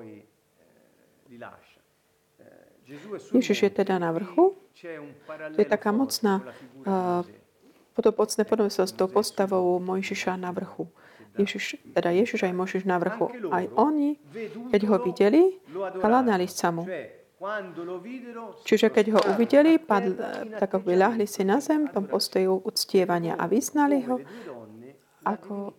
Ježiš 3.34 3.58
je 3.64 3.72
teda 3.72 4.00
na 4.00 4.12
vrchu. 4.12 4.58
To 5.54 5.60
je 5.60 5.68
taká 5.68 5.92
mocná, 5.92 6.42
uh, 6.88 7.26
to 8.00 8.10
mocné 8.16 8.44
podobenstvo 8.48 8.88
s 8.88 8.96
tou 8.96 9.12
postavou 9.12 9.78
Mojžiša 9.84 10.40
na 10.40 10.56
vrchu. 10.56 10.88
Ježiš, 11.38 11.80
teda 11.94 12.10
Ježiš 12.12 12.48
aj 12.48 12.54
Mojžiš 12.56 12.84
na 12.88 12.98
vrchu. 12.98 13.32
Aj 13.52 13.68
oni, 13.76 14.18
keď 14.72 14.82
ho 14.90 14.96
videli, 15.04 15.60
kladali 16.00 16.48
sa 16.48 16.72
mu. 16.72 16.88
Čiže 18.68 18.92
keď 18.92 19.06
ho 19.16 19.20
uvideli, 19.32 19.80
padl, 19.80 20.20
tak 20.60 20.76
ako 20.76 20.92
ľahli 20.92 21.24
si 21.24 21.48
na 21.48 21.64
zem, 21.64 21.88
tom 21.88 22.04
postoju 22.04 22.68
uctievania 22.68 23.40
a 23.40 23.48
vyznali 23.48 24.04
ho 24.04 24.20
ako 25.24 25.72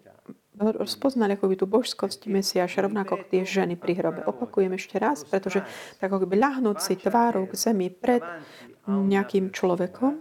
rozpoznali 0.61 1.41
ako 1.41 1.49
by 1.49 1.57
tú 1.57 1.67
božskosť 1.67 2.29
Mesiaša, 2.29 2.85
rovnako 2.85 3.25
tie 3.33 3.49
ženy 3.49 3.81
pri 3.81 3.97
hrobe. 3.97 4.21
Opakujem 4.29 4.77
ešte 4.77 5.01
raz, 5.01 5.25
pretože 5.25 5.65
tak 5.97 6.13
ako 6.13 6.29
by 6.29 6.37
ľahnúť 6.37 6.77
si 6.85 7.01
tvárou 7.01 7.49
k 7.49 7.57
zemi 7.57 7.89
pred 7.89 8.21
nejakým 8.85 9.49
človekom, 9.57 10.21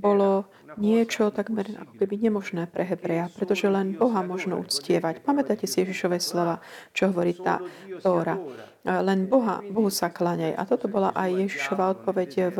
bolo 0.00 0.48
niečo 0.80 1.28
takmer 1.28 1.76
ako 1.76 1.92
keby 2.00 2.14
nemožné 2.24 2.64
pre 2.72 2.88
Hebreja, 2.88 3.28
pretože 3.36 3.68
len 3.68 3.92
Boha 4.00 4.24
možno 4.24 4.56
uctievať. 4.56 5.20
Pamätáte 5.20 5.68
si 5.68 5.84
Ježišové 5.84 6.16
slova, 6.16 6.64
čo 6.96 7.12
hovorí 7.12 7.36
tá 7.36 7.60
Tóra. 8.00 8.40
Len 8.80 9.28
Boha, 9.28 9.60
Bohu 9.60 9.92
sa 9.92 10.08
klaňaj. 10.08 10.56
A 10.56 10.64
toto 10.64 10.88
bola 10.88 11.12
aj 11.12 11.44
Ježišova 11.44 12.00
odpoveď 12.00 12.30
v 12.48 12.58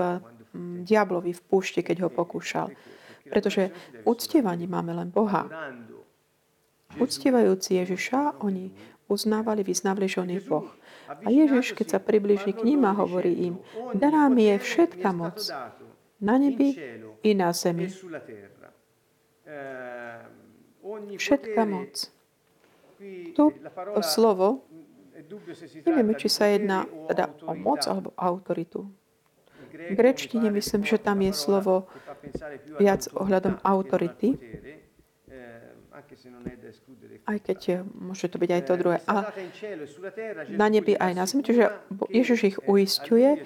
diablovi 0.85 1.33
v 1.33 1.41
púšti, 1.49 1.81
keď 1.81 2.05
ho 2.05 2.09
pokúšal. 2.13 2.69
Pretože 3.25 3.73
uctievaní 4.05 4.69
máme 4.69 4.93
len 4.93 5.09
Boha. 5.09 5.49
Uctievajúci 6.99 7.79
Ježiša, 7.79 8.43
oni 8.43 8.75
uznávali, 9.07 9.63
vyznávali, 9.63 10.11
že 10.11 10.23
on 10.23 10.31
je 10.31 10.41
Boh. 10.43 10.67
A 11.11 11.29
Ježiš, 11.31 11.75
keď 11.75 11.99
sa 11.99 12.01
približí 12.03 12.55
k 12.55 12.63
ním 12.63 12.87
a 12.87 12.95
hovorí 12.95 13.51
im, 13.51 13.55
daná 13.95 14.31
mi 14.31 14.47
je 14.51 14.57
všetka 14.63 15.11
moc 15.11 15.39
na 16.21 16.35
nebi 16.39 16.75
i 17.23 17.31
na 17.35 17.51
zemi. 17.51 17.91
Všetka 21.19 21.63
moc. 21.67 21.93
Tu 23.35 23.45
slovo, 24.05 24.63
nevieme, 25.87 26.15
či 26.15 26.29
sa 26.29 26.47
jedná 26.47 26.87
teda 27.11 27.33
o 27.49 27.55
moc 27.59 27.83
alebo 27.91 28.15
autoritu. 28.15 28.87
V 29.71 29.95
grečtine 29.95 30.51
myslím, 30.51 30.83
že 30.83 30.99
tam 30.99 31.23
je 31.23 31.33
slovo 31.33 31.87
viac 32.79 33.07
ohľadom 33.15 33.63
autority, 33.63 34.35
aj 37.27 37.39
keď 37.45 37.59
je, 37.59 37.77
môže 37.97 38.27
to 38.27 38.37
byť 38.39 38.51
aj 38.51 38.63
to 38.67 38.73
druhé. 38.77 38.99
A 39.07 39.31
na 40.51 40.67
nebi 40.67 40.95
aj 40.97 41.13
na 41.15 41.25
zemi. 41.27 41.43
Čiže 41.47 41.65
Ježiš 42.11 42.41
ich 42.55 42.59
uistuje, 42.67 43.45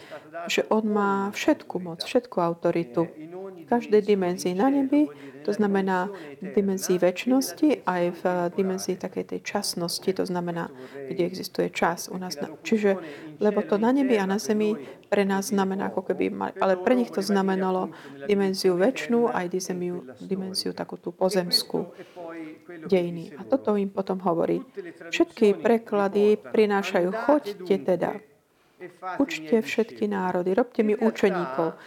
že 0.49 0.65
on 0.73 0.85
má 0.89 1.13
všetku 1.33 1.77
moc, 1.83 2.03
všetku 2.05 2.37
autoritu 2.41 3.09
v 3.55 3.65
každej 3.69 4.03
dimenzii 4.03 4.55
na 4.59 4.69
nebi, 4.69 5.07
to 5.45 5.53
znamená 5.53 6.09
v 6.41 6.49
dimenzii 6.57 6.97
väčšnosti, 6.97 7.85
aj 7.85 8.03
v 8.17 8.23
dimenzii 8.57 8.97
takej 8.97 9.25
tej 9.37 9.41
časnosti, 9.45 10.09
to 10.09 10.25
znamená, 10.25 10.73
kde 11.09 11.29
existuje 11.29 11.69
čas 11.69 12.09
u 12.09 12.17
nás. 12.17 12.35
Čiže, 12.65 12.97
lebo 13.39 13.61
to 13.61 13.77
na 13.77 13.93
nebi 13.93 14.17
a 14.17 14.25
na 14.25 14.41
zemi 14.41 14.73
pre 15.13 15.29
nás 15.29 15.53
znamená 15.53 15.93
ako 15.93 16.11
keby, 16.11 16.33
ale 16.59 16.81
pre 16.81 16.97
nich 16.97 17.13
to 17.13 17.21
znamenalo 17.21 17.93
dimenziu 18.25 18.75
väčšnú, 18.75 19.31
aj 19.31 19.53
dimenziu, 19.53 19.97
dimenziu 20.19 20.73
takú 20.73 20.97
tú 20.97 21.13
pozemskú 21.13 21.93
dejiny. 22.89 23.37
A 23.37 23.45
toto 23.45 23.77
im 23.77 23.93
potom 23.93 24.19
hovorí. 24.25 24.65
Všetky 25.13 25.61
preklady 25.61 26.41
prinášajú, 26.41 27.09
choďte 27.13 27.77
teda, 27.85 28.11
Učte 29.19 29.63
všetky 29.63 30.09
národy, 30.09 30.55
robte 30.55 30.83
mi 30.83 30.97
učeníkov. 30.97 31.79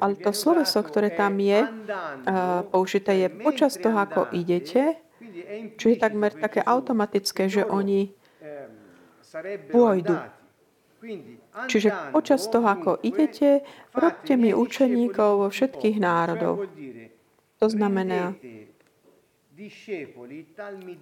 Ale 0.00 0.14
to 0.18 0.30
sloveso, 0.32 0.80
ktoré 0.82 1.10
tam 1.12 1.38
je 1.40 1.66
použité, 2.70 3.26
je 3.26 3.28
počas 3.30 3.76
toho, 3.76 3.98
ako 3.98 4.30
idete, 4.32 4.98
čo 5.76 5.86
je 5.90 5.96
takmer 5.98 6.32
také 6.34 6.62
automatické, 6.62 7.50
že 7.50 7.66
oni 7.66 8.14
pôjdu. 9.70 10.16
Čiže 11.68 12.14
počas 12.16 12.48
toho, 12.48 12.64
ako 12.64 12.90
idete, 13.04 13.60
robte 13.92 14.34
mi 14.40 14.56
učeníkov 14.56 15.44
vo 15.44 15.48
všetkých 15.52 15.96
národov. 16.00 16.64
To 17.60 17.66
znamená, 17.68 18.34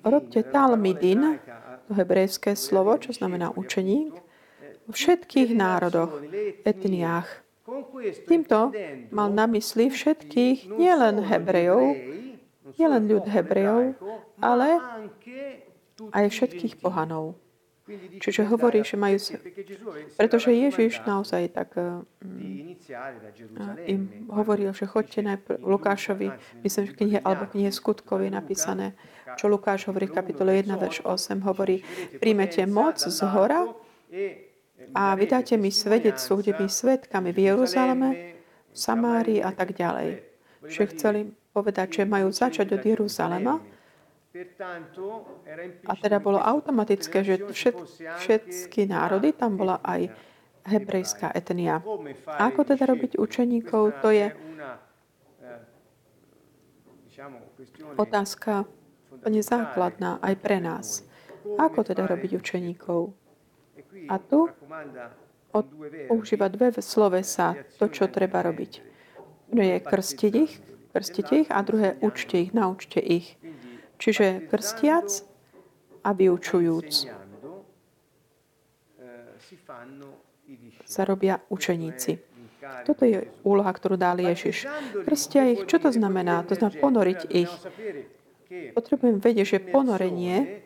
robte 0.05 0.40
talmidin, 0.42 1.38
to 1.88 1.92
hebrejské 1.95 2.53
slovo, 2.59 2.99
čo 2.99 3.14
znamená 3.14 3.55
učeník, 3.55 4.32
všetkých 4.92 5.50
národoch, 5.57 6.20
etniách. 6.62 7.28
Týmto 8.28 8.74
mal 9.11 9.28
na 9.33 9.48
mysli 9.50 9.88
všetkých, 9.88 10.68
nielen 10.70 11.24
Hebrejov, 11.24 11.96
nielen 12.76 13.02
ľud 13.09 13.24
Hebrejov, 13.26 13.96
ale 14.42 14.83
aj 16.11 16.24
všetkých 16.28 16.83
pohanov. 16.83 17.38
Čiže 18.22 18.46
hovorí, 18.46 18.87
že 18.87 18.94
majú... 18.94 19.18
Pretože 20.14 20.55
Ježiš 20.55 21.02
naozaj 21.02 21.50
tak 21.50 21.74
um, 21.74 22.07
im 23.85 24.31
hovoril, 24.31 24.70
že 24.70 24.87
chodte 24.87 25.18
najprv 25.18 25.59
Lukášovi, 25.61 26.31
myslím, 26.62 26.83
že 26.87 26.92
knihe, 26.94 27.18
alebo 27.20 27.50
knihe 27.50 27.74
skutkov 27.74 28.22
je 28.22 28.31
napísané, 28.31 28.94
čo 29.35 29.50
Lukáš 29.50 29.90
hovorí 29.90 30.07
v 30.07 30.14
kapitole 30.14 30.62
1, 30.62 30.70
verš 30.78 31.02
8, 31.02 31.42
hovorí, 31.42 31.83
príjmete 32.22 32.64
moc 32.70 33.02
z 33.02 33.18
hora 33.26 33.66
a 34.90 35.14
vydáte 35.14 35.55
mi 35.57 35.71
svedectvo, 35.71 36.42
kde 36.42 36.59
my 36.59 36.66
svetkami 36.66 37.31
v 37.31 37.38
Jeruzaleme, 37.53 38.11
v 38.73 38.77
Samárii 38.77 39.38
a 39.38 39.55
tak 39.55 39.79
ďalej. 39.79 40.23
Že 40.66 40.83
chceli 40.97 41.21
povedať, 41.55 42.03
že 42.03 42.03
majú 42.09 42.35
začať 42.35 42.75
od 42.75 42.83
Jeruzalema, 42.83 43.62
a 45.85 45.92
teda 46.01 46.16
bolo 46.16 46.40
automatické, 46.40 47.21
že 47.21 47.37
všet, 47.53 47.77
všetky 48.16 48.88
národy, 48.88 49.37
tam 49.37 49.61
bola 49.61 49.77
aj 49.85 50.09
hebrejská 50.64 51.37
etnia. 51.37 51.85
Ako 52.40 52.64
teda 52.64 52.88
robiť 52.88 53.21
učeníkov, 53.21 54.01
to 54.01 54.09
je 54.09 54.33
otázka 58.01 58.64
úplne 59.12 59.45
základná 59.45 60.16
aj 60.25 60.35
pre 60.40 60.59
nás. 60.64 61.05
Ako 61.61 61.85
teda 61.85 62.09
robiť 62.09 62.40
učeníkov? 62.40 63.12
A 64.09 64.16
tu 64.18 64.48
používa 66.09 66.48
dve 66.48 66.72
slovesa, 66.81 67.57
to, 67.76 67.88
čo 67.92 68.09
treba 68.09 68.40
robiť. 68.40 68.72
Jedno 69.52 69.62
je 69.68 69.76
krstiť 69.85 70.33
ich, 70.33 70.52
krstite 70.96 71.35
ich 71.44 71.48
a 71.52 71.61
druhé 71.61 72.00
učte 72.00 72.40
ich, 72.40 72.57
naučte 72.57 73.00
ich. 73.05 73.37
Čiže 74.00 74.48
krstiac 74.48 75.09
a 76.02 76.11
vyučujúc 76.16 76.90
sa 80.88 81.02
robia 81.05 81.40
učeníci. 81.48 82.18
Toto 82.87 83.02
je 83.05 83.26
úloha, 83.42 83.68
ktorú 83.74 83.98
dal 83.98 84.16
Ježiš. 84.22 84.70
Krstia 85.05 85.50
ich, 85.52 85.61
čo 85.66 85.83
to 85.83 85.90
znamená? 85.90 86.46
To 86.46 86.55
znamená 86.55 86.78
ponoriť 86.78 87.20
ich. 87.28 87.52
Potrebujem 88.72 89.18
vedieť, 89.18 89.46
že 89.59 89.64
ponorenie 89.64 90.62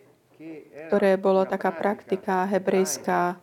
ktoré 0.89 1.17
bolo 1.17 1.45
taká 1.49 1.73
praktika 1.73 2.45
hebrejská 2.47 3.41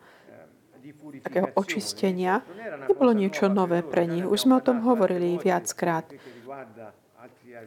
takého 1.23 1.47
očistenia, 1.55 2.43
nebolo 2.89 3.15
niečo 3.15 3.47
nové 3.47 3.81
pre 3.85 4.07
nich. 4.07 4.25
Už 4.27 4.47
sme 4.47 4.59
o 4.59 4.65
tom 4.65 4.83
hovorili 4.83 5.39
viackrát. 5.39 6.07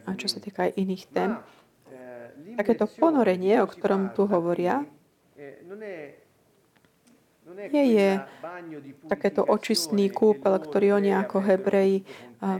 A 0.05 0.09
čo 0.13 0.27
sa 0.29 0.37
týka 0.37 0.69
aj 0.69 0.77
iných 0.77 1.03
tém, 1.09 1.31
takéto 2.57 2.85
ponorenie, 2.89 3.61
o 3.61 3.67
ktorom 3.67 4.13
tu 4.13 4.25
hovoria, 4.29 4.85
nie 7.57 7.85
je 7.95 8.09
takéto 9.07 9.41
očistný 9.41 10.11
kúpel, 10.11 10.53
ktorý 10.59 10.99
oni 10.99 11.15
ako 11.15 11.37
Hebreji 11.41 12.03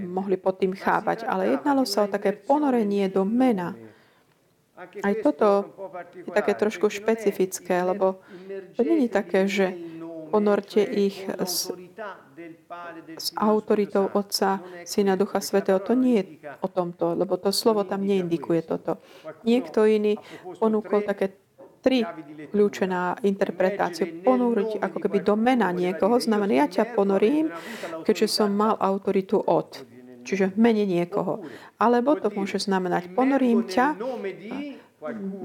mohli 0.08 0.40
pod 0.40 0.58
tým 0.58 0.74
chápať, 0.74 1.28
ale 1.28 1.54
jednalo 1.54 1.86
sa 1.86 2.08
o 2.08 2.12
také 2.12 2.34
ponorenie 2.34 3.12
do 3.12 3.22
mena, 3.28 3.78
aj 4.78 5.14
toto 5.26 5.50
je 6.14 6.30
také 6.30 6.54
trošku 6.54 6.94
špecifické, 6.94 7.82
lebo 7.82 8.22
to 8.78 8.86
je 8.86 9.10
také, 9.10 9.50
že 9.50 9.74
ponorte 10.30 10.84
ich 10.84 11.26
s, 11.26 11.72
s 13.18 13.28
autoritou 13.34 14.12
Otca, 14.14 14.62
Syna, 14.86 15.18
Ducha 15.18 15.42
Svetého. 15.42 15.80
To 15.82 15.98
nie 15.98 16.22
je 16.22 16.24
o 16.62 16.68
tomto, 16.70 17.18
lebo 17.18 17.40
to 17.42 17.50
slovo 17.50 17.88
tam 17.88 18.06
neindikuje 18.06 18.62
toto. 18.68 19.02
Niekto 19.48 19.88
iný 19.88 20.20
ponúkol 20.60 21.02
také 21.08 21.34
tri 21.82 22.04
kľúče 22.52 22.86
na 22.86 23.16
interpretáciu. 23.24 24.22
Ponúriť 24.22 24.84
ako 24.84 24.98
keby 25.08 25.24
do 25.24 25.40
mena 25.40 25.72
niekoho 25.72 26.20
znamená, 26.20 26.66
ja 26.66 26.68
ťa 26.68 26.94
ponorím, 26.94 27.50
keďže 28.04 28.28
som 28.28 28.52
mal 28.52 28.76
autoritu 28.78 29.40
od 29.40 29.97
čiže 30.28 30.52
mene 30.60 30.84
niekoho. 30.84 31.48
Alebo 31.80 32.20
to 32.20 32.28
môže 32.28 32.60
znamenať, 32.68 33.16
ponorím 33.16 33.64
ťa 33.64 33.96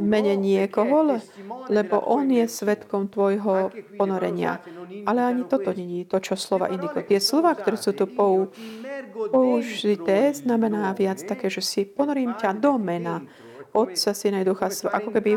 mene 0.01 0.35
niekoho, 0.35 1.21
lebo 1.69 2.01
on 2.09 2.25
je 2.33 2.49
svetkom 2.49 3.13
tvojho 3.13 3.71
ponorenia. 4.01 4.65
Ale 5.05 5.21
ani 5.23 5.45
toto 5.45 5.71
je 5.77 6.09
to, 6.09 6.19
čo 6.19 6.35
slova 6.41 6.73
indikujú. 6.73 7.05
Tie 7.05 7.21
slova, 7.21 7.53
ktoré 7.55 7.77
sú 7.77 7.93
tu 7.93 8.09
použité, 9.31 10.33
znamená 10.33 10.91
viac 10.97 11.21
také, 11.23 11.53
že 11.53 11.61
si 11.61 11.85
ponorím 11.85 12.35
ťa 12.35 12.57
do 12.59 12.81
mena. 12.81 13.23
Otca, 13.73 14.13
Syna 14.13 14.45
i 14.45 14.45
Ducha 14.45 14.69
ako 14.69 15.17
keby, 15.17 15.33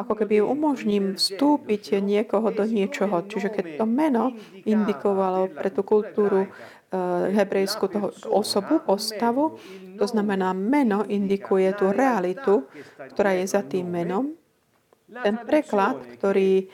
ako 0.00 0.12
keby 0.16 0.40
umožním 0.40 1.12
vstúpiť 1.12 2.00
niekoho 2.00 2.48
do 2.48 2.64
niečoho. 2.64 3.20
Čiže 3.28 3.52
keď 3.52 3.64
to 3.76 3.84
meno 3.84 4.32
indikovalo 4.64 5.52
pre 5.52 5.68
tú 5.68 5.84
kultúru 5.84 6.48
Eh, 6.86 7.34
hebrejskú 7.34 7.90
toho 7.90 8.14
osobu, 8.30 8.78
postavu. 8.78 9.58
To 9.98 10.06
znamená, 10.06 10.54
meno 10.54 11.02
indikuje 11.02 11.74
tú 11.74 11.90
realitu, 11.90 12.70
ktorá 13.10 13.34
je 13.34 13.42
za 13.50 13.66
tým 13.66 13.90
menom. 13.90 14.38
Ten 15.10 15.34
preklad, 15.42 15.98
ktorý 16.14 16.62
eh, 16.62 16.66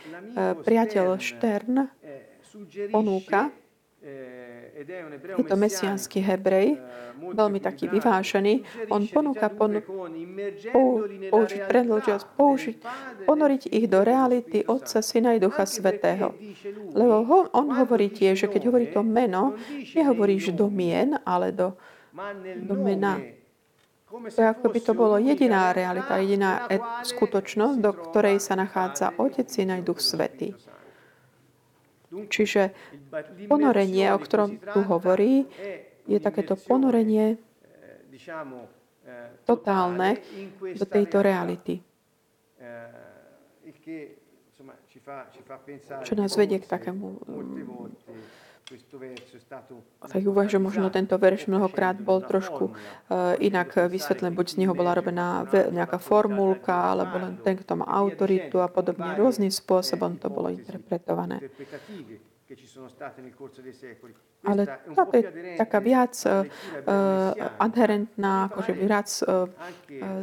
priateľ 0.61 1.16
Štern 1.16 1.88
ponúka, 2.92 3.48
je 5.38 5.45
to 5.47 5.57
mesiánsky 5.57 6.18
hebrej, 6.18 6.79
veľmi 7.18 7.62
taký 7.62 7.87
vyvážený. 7.87 8.66
On 8.90 9.03
ponúka 9.07 9.47
pon, 9.53 9.79
použiť, 10.73 11.61
predložiť, 11.71 12.23
použiť, 12.35 12.77
ponoriť 13.25 13.62
ich 13.71 13.87
do 13.87 14.03
reality 14.03 14.66
Otca, 14.66 14.99
Syna 15.05 15.38
i 15.38 15.40
Ducha 15.42 15.66
Svetého. 15.68 16.35
Lebo 16.92 17.23
ho, 17.23 17.38
on 17.55 17.71
hovorí 17.71 18.11
tiež, 18.11 18.47
že 18.47 18.51
keď 18.51 18.62
hovorí 18.68 18.90
to 18.90 19.07
meno, 19.07 19.55
nehovoríš 19.95 20.51
do 20.57 20.66
mien, 20.66 21.18
ale 21.23 21.55
do, 21.55 21.79
do 22.62 22.75
mena. 22.75 23.23
To 24.12 24.40
ako 24.45 24.68
by 24.68 24.81
to 24.85 24.92
bolo 24.92 25.16
jediná 25.16 25.73
realita, 25.73 26.21
jediná 26.21 26.68
skutočnosť, 27.01 27.77
do 27.81 27.92
ktorej 27.97 28.45
sa 28.45 28.61
nachádza 28.61 29.16
Otec, 29.16 29.49
Syna 29.49 29.81
i 29.81 29.83
Duch 29.85 30.05
Svetý. 30.05 30.53
Čiže 32.12 32.62
ponorenie, 33.48 34.12
o 34.12 34.18
ktorom 34.20 34.61
tu 34.61 34.81
hovorí, 34.85 35.48
je 36.05 36.18
takéto 36.20 36.59
ponorenie 36.61 37.40
totálne 39.48 40.20
do 40.77 40.85
tejto 40.85 41.25
reality. 41.25 41.81
Čo 46.04 46.15
nás 46.15 46.33
vedie 46.38 46.63
k 46.63 46.67
takému 46.69 47.19
tak 50.08 50.23
uvaž, 50.25 50.56
že 50.56 50.58
možno 50.58 50.88
tento 50.88 51.16
verš 51.18 51.46
mnohokrát 51.48 51.96
bol 52.00 52.25
trošku 52.25 52.73
uh, 52.73 53.37
inak 53.38 53.77
vysvetlený, 53.88 54.33
buď 54.33 54.46
z 54.48 54.56
neho 54.64 54.73
bola 54.73 54.96
robená 54.96 55.44
nejaká 55.50 56.00
formulka, 56.00 56.96
alebo 56.96 57.20
len 57.20 57.35
ten, 57.40 57.56
kto 57.56 57.81
má 57.81 57.87
autoritu 57.88 58.64
a 58.64 58.68
podobne. 58.68 59.16
Rôznym 59.16 59.52
spôsobom 59.52 60.16
to 60.16 60.33
bolo 60.33 60.48
interpretované. 60.48 61.40
Ale 64.42 64.62
táto 64.92 65.14
je 65.14 65.25
taká 65.56 65.79
viac 65.79 66.12
uh, 66.27 66.44
adherentná, 67.62 68.50
akože 68.50 68.73
viac 68.75 69.08
uh, 69.23 69.46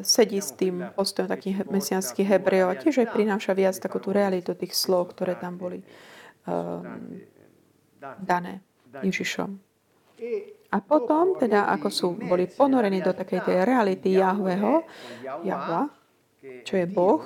sedí 0.03 0.43
s 0.43 0.51
tým 0.53 0.91
postojom 0.93 1.31
takých 1.31 1.65
mesianských 1.65 2.27
Hebrejov 2.27 2.69
a 2.69 2.79
tiež 2.79 3.07
aj 3.07 3.15
prináša 3.15 3.55
viac 3.55 3.79
takú 3.79 3.97
tú 4.03 4.11
realitu 4.11 4.53
tých 4.53 4.75
slov, 4.75 5.15
ktoré 5.15 5.39
tam 5.39 5.57
boli 5.57 5.81
uh, 6.45 6.83
dané. 8.19 8.63
Ježišom. 8.89 9.49
A 10.69 10.77
potom, 10.81 11.37
teda, 11.37 11.69
ako 11.73 11.87
sú, 11.89 12.07
boli 12.17 12.45
ponorení 12.49 13.01
do 13.01 13.13
takej 13.13 13.41
tej 13.45 13.57
reality 13.65 14.17
Jahveho, 14.17 14.85
Jahva, 15.45 15.89
čo 16.65 16.73
je 16.77 16.85
Boh, 16.89 17.23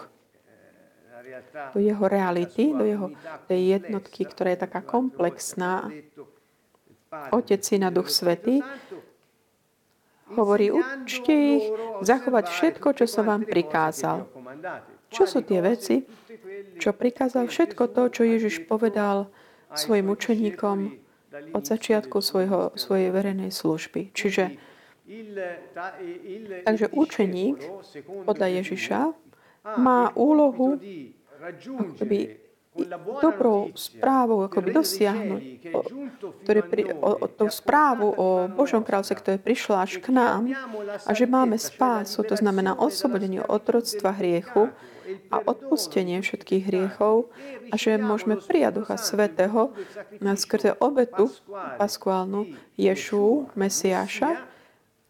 do 1.73 1.79
jeho 1.81 2.05
reality, 2.05 2.71
do 2.71 2.85
jeho 2.85 3.07
tej 3.49 3.79
jednotky, 3.79 4.21
ktorá 4.27 4.53
je 4.53 4.59
taká 4.63 4.81
komplexná, 4.85 5.89
Otec, 7.33 7.61
Syna, 7.61 7.93
Duch 7.93 8.09
Svety, 8.09 8.61
hovorí, 10.33 10.73
učte 10.73 11.33
ich 11.33 11.65
zachovať 12.01 12.45
všetko, 12.49 12.87
čo 12.97 13.05
som 13.05 13.29
vám 13.29 13.45
prikázal. 13.45 14.25
Čo 15.13 15.29
sú 15.29 15.39
tie 15.45 15.61
veci, 15.61 16.01
čo 16.81 16.89
prikázal? 16.89 17.45
Všetko 17.45 17.93
to, 17.93 18.09
čo 18.09 18.21
Ježiš 18.25 18.65
povedal 18.65 19.29
svojim 19.75 20.07
učeníkom 20.09 20.77
od 21.53 21.63
začiatku 21.65 22.21
svojho, 22.21 22.73
svojej 22.77 23.09
verejnej 23.09 23.49
služby. 23.49 24.13
Čiže 24.13 24.57
takže 26.63 26.87
učeník 26.93 27.57
podľa 28.23 28.47
Ježiša 28.63 28.99
má 29.79 30.11
úlohu 30.15 30.79
akoby 31.43 32.43
dobrou 33.21 33.69
správou 33.77 34.49
akoby 34.49 34.69
dosiahnuť 34.73 35.43
o, 35.77 35.79
ktoré 36.41 36.61
pri, 36.65 36.89
o, 36.97 37.11
o 37.21 37.27
tú 37.29 37.45
správu 37.53 38.09
o 38.17 38.49
Božom 38.49 38.81
kráľovstve, 38.81 39.21
ktoré 39.21 39.37
prišla 39.37 39.85
až 39.85 40.01
k 40.01 40.09
nám 40.09 40.49
a 41.05 41.11
že 41.13 41.29
máme 41.29 41.61
spásu, 41.61 42.25
to 42.25 42.33
znamená 42.33 42.73
oslobodenie 42.73 43.45
otroctva 43.45 44.17
hriechu 44.17 44.73
a 45.33 45.41
odpustenie 45.41 46.21
všetkých 46.21 46.63
hriechov 46.69 47.29
a 47.69 47.75
že 47.75 47.97
môžeme 47.97 48.37
prijať 48.37 48.81
Ducha 48.81 48.97
Svetého 48.99 49.73
skrze 50.37 50.77
obetu 50.77 51.31
paskuálnu 51.77 52.53
Ješu, 52.77 53.49
Mesiáša. 53.57 54.43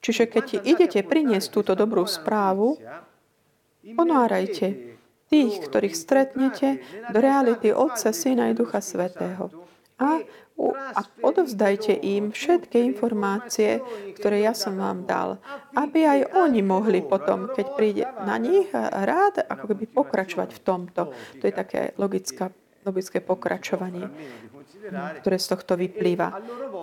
Čiže 0.04 0.28
keď 0.28 0.45
idete 0.68 0.99
priniesť 1.04 1.47
túto 1.47 1.74
dobrú 1.80 2.04
správu, 2.04 2.76
ponárajte 3.95 4.95
tých, 5.32 5.66
ktorých 5.66 5.95
stretnete, 5.95 6.84
do 7.10 7.18
reality 7.18 7.74
Otca, 7.74 8.14
Syna 8.14 8.51
i 8.51 8.54
Ducha 8.54 8.84
Svetého. 8.84 9.49
A, 9.97 10.22
a 10.93 11.01
odovzdajte 11.26 11.97
im 11.97 12.30
všetky 12.30 12.78
informácie, 12.86 13.82
ktoré 14.16 14.45
ja 14.45 14.54
som 14.54 14.78
vám 14.78 15.10
dal, 15.10 15.41
aby 15.74 16.06
aj 16.06 16.20
oni 16.38 16.62
mohli 16.62 17.01
potom, 17.01 17.49
keď 17.49 17.66
príde 17.74 18.06
na 18.24 18.38
nich, 18.38 18.70
rád 18.74 19.41
ako 19.43 19.74
keby 19.74 19.86
pokračovať 19.89 20.49
v 20.54 20.60
tomto. 20.62 21.01
To 21.12 21.43
je 21.43 21.54
také 21.54 21.97
logická, 21.97 22.54
logické 22.86 23.18
pokračovanie, 23.20 24.08
ktoré 25.26 25.38
z 25.41 25.47
tohto 25.58 25.74
vyplýva. 25.74 26.28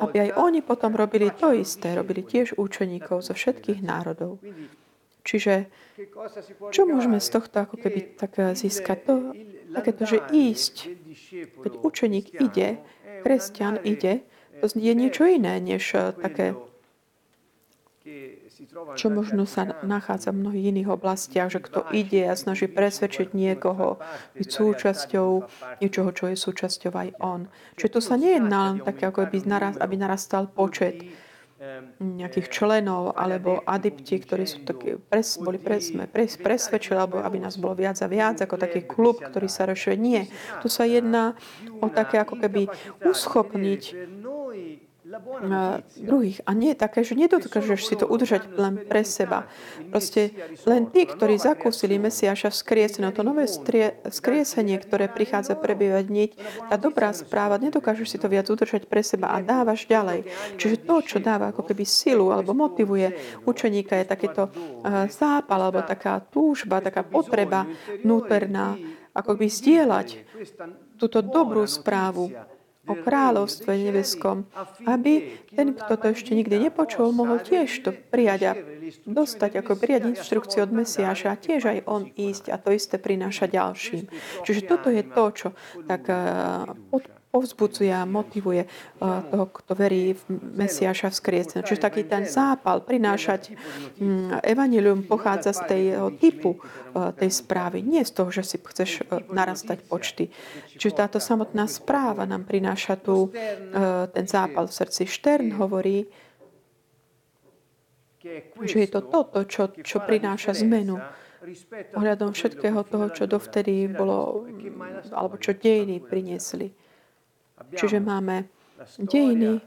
Aby 0.02 0.28
aj 0.28 0.30
oni 0.40 0.60
potom 0.66 0.96
robili 0.98 1.30
to 1.30 1.54
isté, 1.54 1.94
robili 1.94 2.26
tiež 2.26 2.58
účeníkov 2.58 3.22
zo 3.22 3.32
všetkých 3.38 3.80
národov. 3.86 4.42
Čiže 5.20 5.68
čo 6.72 6.88
môžeme 6.88 7.20
z 7.20 7.28
tohto 7.28 7.60
ako 7.62 7.76
keby 7.76 8.16
tak 8.16 8.56
získať? 8.56 8.98
To, 9.04 9.14
takéto, 9.70 10.02
že 10.08 10.18
ísť, 10.32 10.74
keď 11.62 11.72
učeník 11.84 12.26
ide, 12.40 12.80
kresťan 13.22 13.80
ide, 13.84 14.24
to 14.60 14.66
je 14.76 14.92
niečo 14.92 15.24
iné, 15.24 15.56
než 15.60 15.96
eh, 15.96 16.12
také, 16.12 16.52
čo 18.96 19.08
možno 19.08 19.48
sa 19.48 19.76
nachádza 19.84 20.32
v 20.32 20.40
mnohých 20.44 20.66
iných 20.76 20.88
oblastiach, 20.92 21.48
že 21.48 21.64
kto 21.64 21.88
ide 21.96 22.28
a 22.28 22.36
snaží 22.36 22.68
presvedčiť 22.68 23.32
niekoho 23.32 24.00
byť 24.36 24.48
súčasťou 24.48 25.28
niečoho, 25.80 26.10
čo 26.12 26.24
je 26.28 26.36
súčasťou 26.36 26.92
aj 26.92 27.08
on. 27.20 27.40
Čiže 27.76 27.92
to 27.92 28.00
sa 28.04 28.14
nejedná 28.20 28.58
len 28.72 28.76
také, 28.84 29.08
ako 29.08 29.24
aby, 29.24 29.96
narastal 29.96 30.48
počet 30.48 31.00
nejakých 32.00 32.48
členov 32.48 33.12
alebo 33.20 33.60
adipti, 33.68 34.16
ktorí 34.16 34.48
sú 34.48 34.64
takí, 34.64 34.96
pres, 34.96 35.36
boli 35.36 35.60
pres, 35.60 35.92
pres, 36.08 36.40
presvedčili, 36.40 36.96
alebo 36.96 37.20
aby 37.20 37.36
nás 37.36 37.60
bolo 37.60 37.76
viac 37.76 38.00
a 38.00 38.08
viac, 38.08 38.40
ako 38.40 38.56
taký 38.56 38.80
klub, 38.88 39.20
ktorý 39.20 39.44
sa 39.44 39.68
rešuje. 39.68 39.94
Nie. 40.00 40.22
Tu 40.64 40.72
sa 40.72 40.88
jedná 40.88 41.36
o 41.84 41.92
také 41.92 42.16
ako 42.16 42.40
keby 42.40 42.72
uschopniť 43.04 43.82
druhých. 45.98 46.38
A 46.46 46.54
nie 46.54 46.78
také, 46.78 47.02
že 47.02 47.18
nedokážeš 47.18 47.80
si 47.86 47.94
to 47.98 48.06
udržať 48.06 48.46
len 48.54 48.86
pre 48.86 49.02
seba. 49.02 49.50
Proste 49.90 50.30
len 50.64 50.86
tí, 50.88 51.06
ktorí 51.06 51.34
zakúsili 51.36 51.98
Mesiaša 51.98 52.54
vzkriesenie, 52.54 53.10
to 53.10 53.26
nové 53.26 53.50
vzkriesenie, 54.06 54.76
ktoré 54.78 55.10
prichádza 55.10 55.58
prebývať 55.58 56.06
niť, 56.06 56.30
tá 56.70 56.76
dobrá 56.78 57.10
správa, 57.10 57.58
nedokážeš 57.58 58.16
si 58.16 58.18
to 58.22 58.30
viac 58.30 58.46
udržať 58.46 58.86
pre 58.86 59.02
seba 59.02 59.34
a 59.34 59.42
dávaš 59.42 59.90
ďalej. 59.90 60.30
Čiže 60.56 60.86
to, 60.86 60.96
čo 61.02 61.18
dáva 61.18 61.50
ako 61.50 61.66
keby 61.66 61.82
silu 61.82 62.30
alebo 62.30 62.54
motivuje 62.54 63.14
učeníka, 63.42 63.98
je 63.98 64.06
takéto 64.06 64.48
zápal 65.10 65.60
alebo 65.66 65.82
taká 65.82 66.22
túžba, 66.22 66.78
taká 66.84 67.02
potreba 67.02 67.66
vnútorná, 68.06 68.78
ako 69.10 69.34
by 69.34 69.46
zdieľať 69.50 70.08
túto 70.94 71.18
dobrú 71.18 71.66
správu 71.66 72.30
o 72.90 72.94
kráľovstve 72.98 73.70
nebeskom, 73.70 74.50
aby 74.82 75.38
ten, 75.54 75.78
kto 75.78 75.94
to 75.94 76.06
ešte 76.10 76.34
nikdy 76.34 76.58
nepočul, 76.58 77.14
mohol 77.14 77.38
tiež 77.38 77.70
to 77.86 77.94
prijať 77.94 78.40
a 78.42 78.52
dostať, 79.06 79.62
ako 79.62 79.78
prijať 79.78 80.10
inštrukciu 80.10 80.66
od 80.66 80.74
Mesiáša 80.74 81.30
a 81.30 81.38
tiež 81.38 81.62
aj 81.70 81.78
on 81.86 82.10
ísť 82.10 82.50
a 82.50 82.58
to 82.58 82.74
isté 82.74 82.98
prináša 82.98 83.46
ďalším. 83.46 84.10
Čiže 84.42 84.66
toto 84.66 84.90
je 84.90 85.06
to, 85.06 85.24
čo 85.30 85.48
tak 85.86 86.10
pod 86.90 87.19
povzbudzuje 87.30 87.94
a 87.94 88.02
motivuje 88.02 88.66
eh, 88.66 88.70
toho, 89.00 89.46
kto 89.54 89.72
verí 89.78 90.18
v 90.18 90.22
Mesiáša 90.58 91.14
vzkrieseného. 91.14 91.62
Čiže 91.62 91.86
taký 91.86 92.02
ten 92.04 92.26
zápal 92.26 92.82
prinášať 92.82 93.54
mm, 93.96 94.42
evanilium 94.42 95.06
pochádza 95.06 95.54
z 95.54 95.60
tej 95.70 95.84
typu 96.18 96.58
eh, 96.58 97.14
tej 97.14 97.30
správy. 97.30 97.86
Nie 97.86 98.02
z 98.02 98.12
toho, 98.18 98.34
že 98.34 98.42
si 98.42 98.58
chceš 98.58 99.06
eh, 99.06 99.22
narastať 99.30 99.78
počty. 99.86 100.34
Čiže 100.74 101.06
táto 101.06 101.18
samotná 101.22 101.70
správa 101.70 102.26
nám 102.26 102.44
prináša 102.44 102.98
tu 102.98 103.30
ten 104.10 104.26
zápal 104.26 104.66
v 104.66 104.74
srdci. 104.74 105.06
Štern 105.06 105.54
hovorí, 105.54 106.08
že 108.64 108.76
je 108.84 108.88
to 108.90 109.00
toto, 109.06 109.46
čo, 109.46 109.70
čo 109.80 110.02
prináša 110.02 110.56
zmenu 110.60 110.98
ohľadom 111.96 112.36
všetkého 112.36 112.84
toho, 112.84 113.06
čo 113.12 113.24
dovtedy 113.24 113.88
bolo, 113.88 114.44
alebo 115.12 115.40
čo 115.40 115.56
dejiny 115.56 116.04
priniesli. 116.04 116.68
Čiže 117.74 117.98
máme 118.02 118.50
dejiny, 118.98 119.60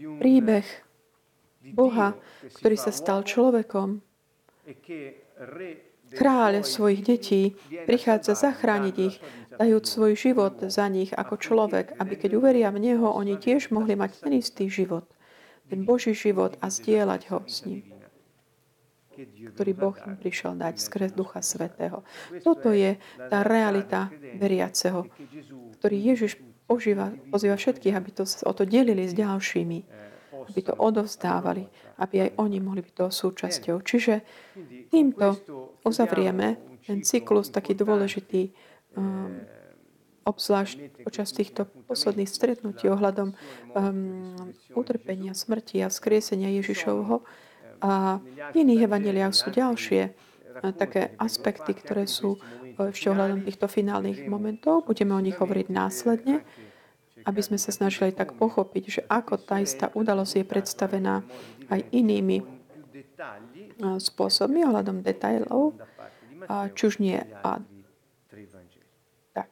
príbeh 0.00 0.66
Boha, 1.76 2.16
ktorý 2.56 2.76
sa 2.80 2.92
stal 2.92 3.20
človekom. 3.24 4.00
Kráľ 6.10 6.66
svojich 6.66 7.06
detí 7.06 7.54
prichádza 7.86 8.34
zachrániť 8.34 8.96
ich, 8.98 9.16
dajúc 9.54 9.84
svoj 9.86 10.12
život 10.18 10.58
za 10.66 10.88
nich 10.90 11.14
ako 11.14 11.38
človek, 11.38 11.94
aby 12.00 12.14
keď 12.18 12.30
uveria 12.40 12.72
v 12.74 12.82
Neho, 12.90 13.12
oni 13.12 13.38
tiež 13.38 13.70
mohli 13.70 13.94
mať 13.94 14.24
ten 14.24 14.34
istý 14.34 14.66
život, 14.66 15.06
ten 15.70 15.86
Boží 15.86 16.16
život 16.16 16.58
a 16.58 16.72
zdieľať 16.72 17.22
ho 17.30 17.38
s 17.46 17.68
ním. 17.68 17.86
Ktorý 19.54 19.72
Boh 19.76 19.94
im 20.08 20.16
prišiel 20.16 20.56
dať 20.56 20.80
skrz 20.80 21.12
Ducha 21.12 21.44
Svetého. 21.44 22.02
Toto 22.40 22.72
je 22.72 22.96
tá 23.28 23.44
realita 23.44 24.08
veriaceho, 24.40 25.06
ktorý 25.76 25.96
Ježiš 26.00 26.40
požíva, 26.70 27.10
pozýva 27.34 27.58
všetkých, 27.58 27.98
aby 27.98 28.10
to, 28.14 28.22
o 28.46 28.52
to 28.54 28.62
delili 28.62 29.10
s 29.10 29.14
ďalšími, 29.18 29.78
aby 30.46 30.60
to 30.62 30.78
odovzdávali, 30.78 31.66
aby 31.98 32.30
aj 32.30 32.30
oni 32.38 32.62
mohli 32.62 32.86
byť 32.86 32.94
toho 32.94 33.10
súčasťou. 33.10 33.82
Čiže 33.82 34.22
týmto 34.86 35.34
uzavrieme 35.82 36.62
ten 36.86 37.02
cyklus 37.02 37.50
taký 37.50 37.74
dôležitý, 37.74 38.54
um, 38.94 39.42
obzvlášť 40.22 41.02
počas 41.02 41.34
týchto 41.34 41.66
posledných 41.90 42.30
stretnutí 42.30 42.86
ohľadom 42.86 43.34
um, 43.34 44.54
utrpenia, 44.78 45.34
smrti 45.34 45.82
a 45.82 45.90
vzkriesenia 45.90 46.54
Ježišovho. 46.62 47.26
A 47.82 48.22
v 48.52 48.54
iných 48.54 48.86
evaneliách 48.86 49.34
sú 49.34 49.50
ďalšie 49.50 50.14
také 50.76 51.16
aspekty, 51.16 51.72
ktoré 51.72 52.04
sú 52.04 52.36
ešte 52.88 53.12
ohľadom 53.12 53.44
týchto 53.44 53.68
finálnych 53.68 54.24
momentov. 54.24 54.88
Budeme 54.88 55.12
o 55.12 55.20
nich 55.20 55.36
hovoriť 55.36 55.68
následne, 55.68 56.40
aby 57.28 57.40
sme 57.44 57.60
sa 57.60 57.68
snažili 57.68 58.16
tak 58.16 58.32
pochopiť, 58.40 58.84
že 58.88 59.02
ako 59.04 59.36
tá 59.36 59.60
istá 59.60 59.92
udalosť 59.92 60.40
je 60.40 60.44
predstavená 60.48 61.20
aj 61.68 61.84
inými 61.92 62.40
spôsobmi 63.80 64.64
ohľadom 64.64 65.04
detailov, 65.04 65.76
či 66.72 66.82
už 66.88 67.04
nie 67.04 67.20
a 67.44 67.60
tak. 69.36 69.48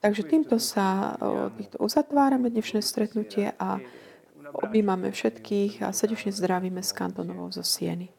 Takže 0.00 0.22
týmto 0.24 0.56
sa 0.56 1.16
týchto 1.56 1.80
uzatvárame 1.80 2.48
dnešné 2.48 2.80
stretnutie 2.80 3.52
a 3.60 3.80
objímame 4.54 5.12
všetkých 5.12 5.84
a 5.84 5.92
srdečne 5.92 6.32
zdravíme 6.32 6.80
z 6.80 6.90
kantonovou 6.92 7.52
zo 7.52 7.64
Sieny. 7.64 8.12